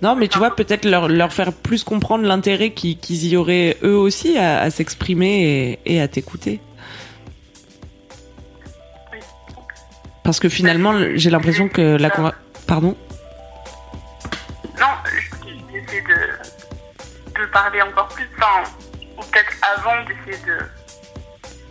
Non, 0.00 0.14
mais 0.14 0.28
tu 0.28 0.38
vois, 0.38 0.54
peut-être 0.54 0.84
leur, 0.84 1.08
leur 1.08 1.32
faire 1.32 1.52
plus 1.52 1.82
comprendre 1.82 2.24
l'intérêt 2.24 2.70
qui- 2.70 2.96
qu'ils 2.96 3.26
y 3.26 3.36
auraient 3.36 3.76
eux 3.82 3.96
aussi 3.96 4.38
à, 4.38 4.60
à 4.60 4.70
s'exprimer 4.70 5.78
et, 5.84 5.94
et 5.96 6.00
à 6.00 6.06
t'écouter. 6.06 6.60
Parce 10.22 10.38
que 10.38 10.48
finalement, 10.48 10.92
le- 10.92 11.16
j'ai 11.16 11.30
l'impression 11.30 11.68
que 11.68 11.96
la 11.96 12.10
Pardon? 12.68 12.96
De, 17.38 17.46
parler 17.46 17.82
encore 17.82 18.08
plus, 18.08 18.28
enfin, 18.36 18.70
ou 19.16 19.20
peut-être 19.22 19.52
avant 19.76 20.02
d'essayer 20.04 20.44
de. 20.46 20.58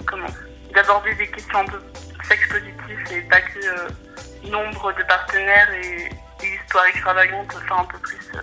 Comment 0.05 0.27
D'aborder 0.73 1.13
des 1.15 1.27
questions 1.27 1.59
un 1.59 1.65
peu 1.65 1.79
sexe 2.27 2.47
positif 2.49 3.11
et 3.15 3.21
pas 3.29 3.39
que 3.41 3.59
euh, 3.65 4.49
nombre 4.51 4.93
de 4.97 5.03
partenaires 5.07 5.67
et, 5.83 6.09
et 6.45 6.47
histoire 6.63 6.85
extravagante, 6.85 7.47
enfin 7.63 7.81
un 7.81 7.85
peu 7.85 7.97
plus. 7.99 8.17
euh, 8.35 8.41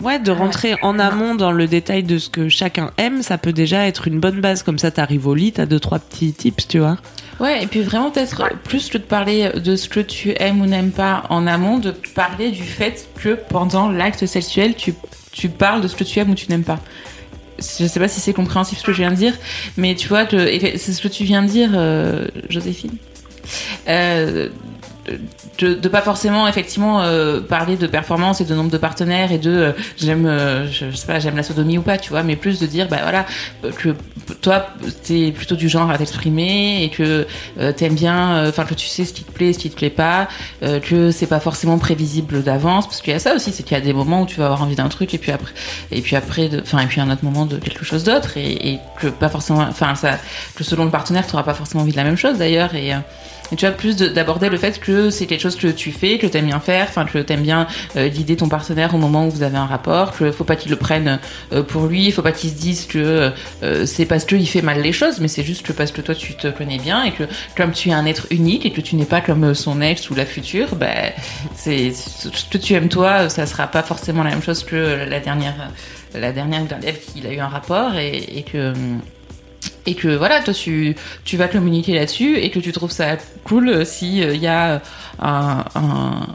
Ouais, 0.00 0.18
de 0.18 0.30
rentrer 0.30 0.76
en 0.80 0.98
amont 0.98 1.34
dans 1.34 1.52
le 1.52 1.66
détail 1.66 2.02
de 2.02 2.16
ce 2.16 2.30
que 2.30 2.48
chacun 2.48 2.90
aime, 2.96 3.22
ça 3.22 3.36
peut 3.36 3.52
déjà 3.52 3.86
être 3.86 4.08
une 4.08 4.18
bonne 4.18 4.40
base. 4.40 4.62
Comme 4.62 4.78
ça, 4.78 4.90
t'arrives 4.90 5.26
au 5.26 5.34
lit, 5.34 5.52
t'as 5.52 5.66
deux, 5.66 5.78
trois 5.80 5.98
petits 5.98 6.32
tips, 6.32 6.66
tu 6.68 6.78
vois. 6.78 6.96
Ouais, 7.38 7.62
et 7.62 7.66
puis 7.66 7.82
vraiment 7.82 8.10
peut-être 8.10 8.48
plus 8.64 8.88
que 8.88 8.96
de 8.96 9.02
parler 9.02 9.50
de 9.50 9.76
ce 9.76 9.88
que 9.90 10.00
tu 10.00 10.32
aimes 10.38 10.62
ou 10.62 10.66
n'aimes 10.66 10.92
pas 10.92 11.24
en 11.28 11.46
amont, 11.46 11.78
de 11.78 11.90
parler 12.14 12.50
du 12.50 12.64
fait 12.64 13.08
que 13.22 13.34
pendant 13.34 13.90
l'acte 13.90 14.24
sexuel, 14.24 14.74
tu, 14.74 14.94
tu 15.32 15.48
parles 15.48 15.80
de 15.82 15.88
ce 15.88 15.96
que 15.96 16.04
tu 16.04 16.18
aimes 16.18 16.30
ou 16.30 16.34
tu 16.34 16.48
n'aimes 16.48 16.64
pas. 16.64 16.80
Je 17.58 17.86
sais 17.86 18.00
pas 18.00 18.08
si 18.08 18.20
c'est 18.20 18.32
compréhensible 18.32 18.80
ce 18.80 18.84
que 18.86 18.92
je 18.92 18.98
viens 18.98 19.10
de 19.10 19.16
dire, 19.16 19.34
mais 19.76 19.94
tu 19.94 20.08
vois, 20.08 20.24
que- 20.24 20.58
c'est 20.78 20.92
ce 20.92 21.00
que 21.02 21.08
tu 21.08 21.24
viens 21.24 21.42
de 21.42 21.48
dire, 21.48 21.70
euh, 21.74 22.26
Joséphine. 22.48 22.92
Euh, 23.88 24.48
de, 25.58 25.74
de 25.74 25.88
pas 25.88 26.02
forcément 26.02 26.46
effectivement 26.48 27.02
euh, 27.02 27.40
parler 27.40 27.76
de 27.76 27.86
performance 27.86 28.40
et 28.40 28.44
de 28.44 28.54
nombre 28.54 28.70
de 28.70 28.78
partenaires 28.78 29.32
et 29.32 29.38
de 29.38 29.50
euh, 29.50 29.72
j'aime 29.96 30.26
euh, 30.26 30.66
je, 30.70 30.90
je 30.90 30.96
sais 30.96 31.06
pas 31.06 31.18
j'aime 31.18 31.36
la 31.36 31.42
sodomie 31.42 31.78
ou 31.78 31.82
pas 31.82 31.98
tu 31.98 32.10
vois 32.10 32.22
mais 32.22 32.36
plus 32.36 32.60
de 32.60 32.66
dire 32.66 32.88
bah 32.88 32.98
voilà 33.02 33.26
que 33.76 33.94
toi 34.40 34.66
t'es 35.02 35.32
plutôt 35.32 35.56
du 35.56 35.68
genre 35.68 35.90
à 35.90 35.98
t'exprimer 35.98 36.84
et 36.84 36.90
que 36.90 37.26
t'aimes 37.76 37.94
bien 37.94 38.48
enfin 38.48 38.64
que 38.64 38.74
tu 38.74 38.86
sais 38.86 39.04
ce 39.04 39.12
qui 39.12 39.24
te 39.24 39.32
plaît 39.32 39.52
ce 39.52 39.58
qui 39.58 39.70
te 39.70 39.76
plaît 39.76 39.90
pas 39.90 40.28
que 40.60 41.10
c'est 41.10 41.26
pas 41.26 41.40
forcément 41.40 41.78
prévisible 41.78 42.42
d'avance 42.42 42.86
parce 42.86 43.00
qu'il 43.02 43.12
y 43.12 43.16
a 43.16 43.18
ça 43.18 43.34
aussi 43.34 43.52
c'est 43.52 43.62
qu'il 43.62 43.76
y 43.76 43.80
a 43.80 43.82
des 43.82 43.92
moments 43.92 44.22
où 44.22 44.26
tu 44.26 44.38
vas 44.38 44.46
avoir 44.46 44.62
envie 44.62 44.76
d'un 44.76 44.88
truc 44.88 45.14
et 45.14 45.18
puis 45.18 45.32
après 45.32 45.52
et 45.90 46.00
puis 46.00 46.16
après 46.16 46.50
enfin 46.60 46.78
et 46.80 46.86
puis 46.86 47.00
un 47.00 47.10
autre 47.10 47.24
moment 47.24 47.46
de 47.46 47.56
quelque 47.56 47.84
chose 47.84 48.04
d'autre 48.04 48.36
et, 48.36 48.78
que 49.00 49.08
pas 49.08 49.28
forcément 49.28 49.60
enfin 49.60 49.94
ça 49.94 50.18
que 50.54 50.64
selon 50.64 50.84
le 50.84 50.90
partenaire 50.90 51.26
tu 51.26 51.32
pas 51.32 51.54
forcément 51.54 51.82
envie 51.82 51.92
de 51.92 51.96
la 51.96 52.04
même 52.04 52.16
chose 52.16 52.38
d'ailleurs 52.38 52.74
et 52.74 52.92
et 53.52 53.56
tu 53.56 53.66
vois, 53.66 53.74
plus 53.74 53.96
de- 53.96 54.08
d'aborder 54.08 54.48
le 54.48 54.56
fait 54.56 54.78
que 54.80 55.10
c'est 55.10 55.26
quelque 55.26 55.40
chose 55.40 55.56
que 55.56 55.66
tu 55.68 55.92
fais, 55.92 56.18
que 56.18 56.26
t'aimes 56.26 56.46
bien 56.46 56.60
faire, 56.60 56.86
enfin 56.88 57.04
que 57.04 57.18
t'aimes 57.18 57.42
bien 57.42 57.66
euh, 57.96 58.08
guider 58.08 58.36
ton 58.36 58.48
partenaire 58.48 58.94
au 58.94 58.98
moment 58.98 59.26
où 59.26 59.30
vous 59.30 59.42
avez 59.42 59.56
un 59.56 59.66
rapport, 59.66 60.12
que 60.16 60.30
faut 60.32 60.44
pas 60.44 60.56
qu'il 60.56 60.70
le 60.70 60.76
prenne 60.76 61.18
euh, 61.52 61.62
pour 61.62 61.86
lui, 61.86 62.10
faut 62.12 62.22
pas 62.22 62.32
qu'il 62.32 62.50
se 62.50 62.54
dise 62.56 62.86
que 62.86 63.32
euh, 63.62 63.86
c'est 63.86 64.06
parce 64.06 64.24
qu'il 64.24 64.46
fait 64.48 64.62
mal 64.62 64.80
les 64.80 64.92
choses, 64.92 65.20
mais 65.20 65.28
c'est 65.28 65.42
juste 65.44 65.66
que 65.66 65.72
parce 65.72 65.92
que 65.92 66.00
toi 66.00 66.14
tu 66.14 66.34
te 66.34 66.48
connais 66.48 66.78
bien 66.78 67.04
et 67.04 67.12
que 67.12 67.24
comme 67.56 67.72
tu 67.72 67.88
es 67.90 67.92
un 67.92 68.06
être 68.06 68.26
unique 68.30 68.66
et 68.66 68.70
que 68.72 68.80
tu 68.80 68.96
n'es 68.96 69.04
pas 69.04 69.20
comme 69.20 69.44
euh, 69.44 69.54
son 69.54 69.80
ex 69.80 70.08
ou 70.10 70.14
la 70.14 70.26
future, 70.26 70.74
ben 70.76 71.12
c'est 71.56 71.92
ce 71.92 72.28
que 72.50 72.58
tu 72.58 72.74
aimes 72.74 72.88
toi, 72.88 73.28
ça 73.28 73.46
sera 73.46 73.66
pas 73.66 73.82
forcément 73.82 74.22
la 74.22 74.30
même 74.30 74.42
chose 74.42 74.64
que 74.64 75.04
la 75.08 75.20
dernière 75.20 75.70
la 76.14 76.32
dernière 76.32 76.60
avec 76.60 76.72
laquelle 76.72 76.94
il 77.16 77.26
a 77.26 77.32
eu 77.32 77.38
un 77.38 77.46
rapport 77.48 77.94
et, 77.96 78.16
et 78.38 78.42
que 78.42 78.72
et 79.86 79.94
que 79.94 80.08
voilà, 80.08 80.40
toi 80.42 80.52
tu, 80.54 80.94
tu 81.24 81.36
vas 81.36 81.48
communiquer 81.48 81.94
là-dessus 81.94 82.36
et 82.36 82.50
que 82.50 82.58
tu 82.58 82.72
trouves 82.72 82.90
ça 82.90 83.16
cool 83.44 83.84
si 83.86 84.18
il 84.18 84.36
y 84.36 84.46
a 84.46 84.82
un, 85.20 85.64
un, 85.74 86.26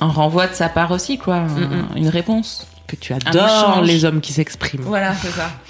un 0.00 0.06
renvoi 0.08 0.46
de 0.46 0.54
sa 0.54 0.68
part 0.68 0.90
aussi, 0.90 1.18
quoi, 1.18 1.36
un- 1.36 1.46
Mm, 1.48 1.88
une 1.96 2.08
réponse. 2.08 2.66
Que 2.86 2.96
tu 2.96 3.12
adores 3.14 3.80
les 3.82 4.04
hommes 4.04 4.20
qui 4.20 4.32
s'expriment. 4.32 4.82
Voilà, 4.84 5.14
c'est 5.14 5.30
ça. 5.30 5.50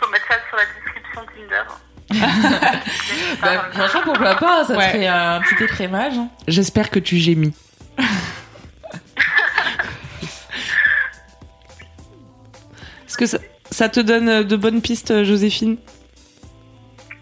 faut 0.00 0.08
mettre 0.10 0.24
ça 0.26 0.34
sur 0.48 0.56
la 0.56 0.64
description 0.74 1.20
Tinder. 1.34 1.64
Bah, 3.42 3.66
franchement, 3.72 4.00
pourquoi 4.04 4.34
pas 4.36 4.64
Ça 4.64 4.74
Ouais. 4.76 4.90
serait 4.92 5.06
un 5.06 5.40
petit 5.42 5.62
écrémage. 5.64 6.14
hein. 6.16 6.28
J'espère 6.48 6.88
que 6.90 6.98
tu 6.98 7.18
gémis. 7.18 7.52
Est-ce 13.06 13.16
que 13.18 13.26
ça, 13.26 13.38
ça 13.70 13.88
te 13.88 14.00
donne 14.00 14.28
euh, 14.28 14.42
de 14.44 14.56
bonnes 14.56 14.80
pistes, 14.80 15.10
euh, 15.10 15.24
Joséphine? 15.24 15.76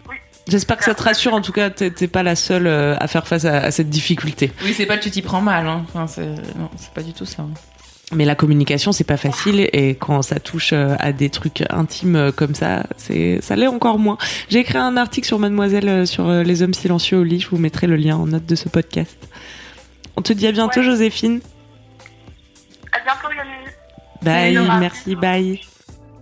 Oui. 0.09 0.15
J'espère 0.47 0.77
que 0.77 0.83
ça 0.83 0.93
te 0.95 1.03
rassure. 1.03 1.33
En 1.33 1.41
tout 1.41 1.51
cas, 1.51 1.69
t'es 1.69 2.07
pas 2.07 2.23
la 2.23 2.35
seule 2.35 2.67
euh, 2.67 2.95
à 2.99 3.07
faire 3.07 3.27
face 3.27 3.45
à, 3.45 3.57
à 3.57 3.71
cette 3.71 3.89
difficulté. 3.89 4.51
Oui, 4.63 4.73
c'est 4.75 4.85
pas 4.85 4.97
que 4.97 5.03
tu 5.03 5.11
t'y 5.11 5.21
prends 5.21 5.41
mal. 5.41 5.67
Hein. 5.67 5.85
Enfin, 5.87 6.07
c'est... 6.07 6.25
Non, 6.57 6.69
c'est 6.77 6.91
pas 6.93 7.03
du 7.03 7.13
tout 7.13 7.25
ça. 7.25 7.43
hein. 7.43 7.49
Mais 8.11 8.23
la 8.25 8.35
communication, 8.35 8.91
c'est 8.91 9.03
pas 9.03 9.17
facile 9.17 9.67
et 9.73 9.95
quand 9.95 10.21
ça 10.21 10.39
touche 10.39 10.73
à 10.73 11.11
des 11.11 11.31
trucs 11.31 11.63
intimes 11.71 12.31
comme 12.35 12.53
ça, 12.53 12.83
c'est 12.97 13.39
ça 13.41 13.55
l'est 13.55 13.65
encore 13.65 13.97
moins. 13.97 14.19
J'ai 14.47 14.59
écrit 14.59 14.77
un 14.77 14.95
article 14.95 15.25
sur 15.25 15.39
Mademoiselle 15.39 16.05
sur 16.05 16.29
les 16.29 16.61
hommes 16.61 16.75
silencieux 16.75 17.17
au 17.17 17.23
lit. 17.23 17.39
Je 17.39 17.49
vous 17.49 17.57
mettrai 17.57 17.87
le 17.87 17.95
lien 17.95 18.15
en 18.15 18.27
note 18.27 18.45
de 18.45 18.53
ce 18.53 18.69
podcast. 18.69 19.17
On 20.15 20.21
te 20.21 20.33
dit 20.33 20.45
à 20.45 20.51
bientôt, 20.51 20.81
Ouais. 20.81 20.85
Joséphine. 20.85 21.39
À 22.91 22.99
bientôt, 23.03 23.35
Camille. 23.35 24.55
Bye, 24.61 24.79
merci, 24.79 25.15
bye. 25.15 25.59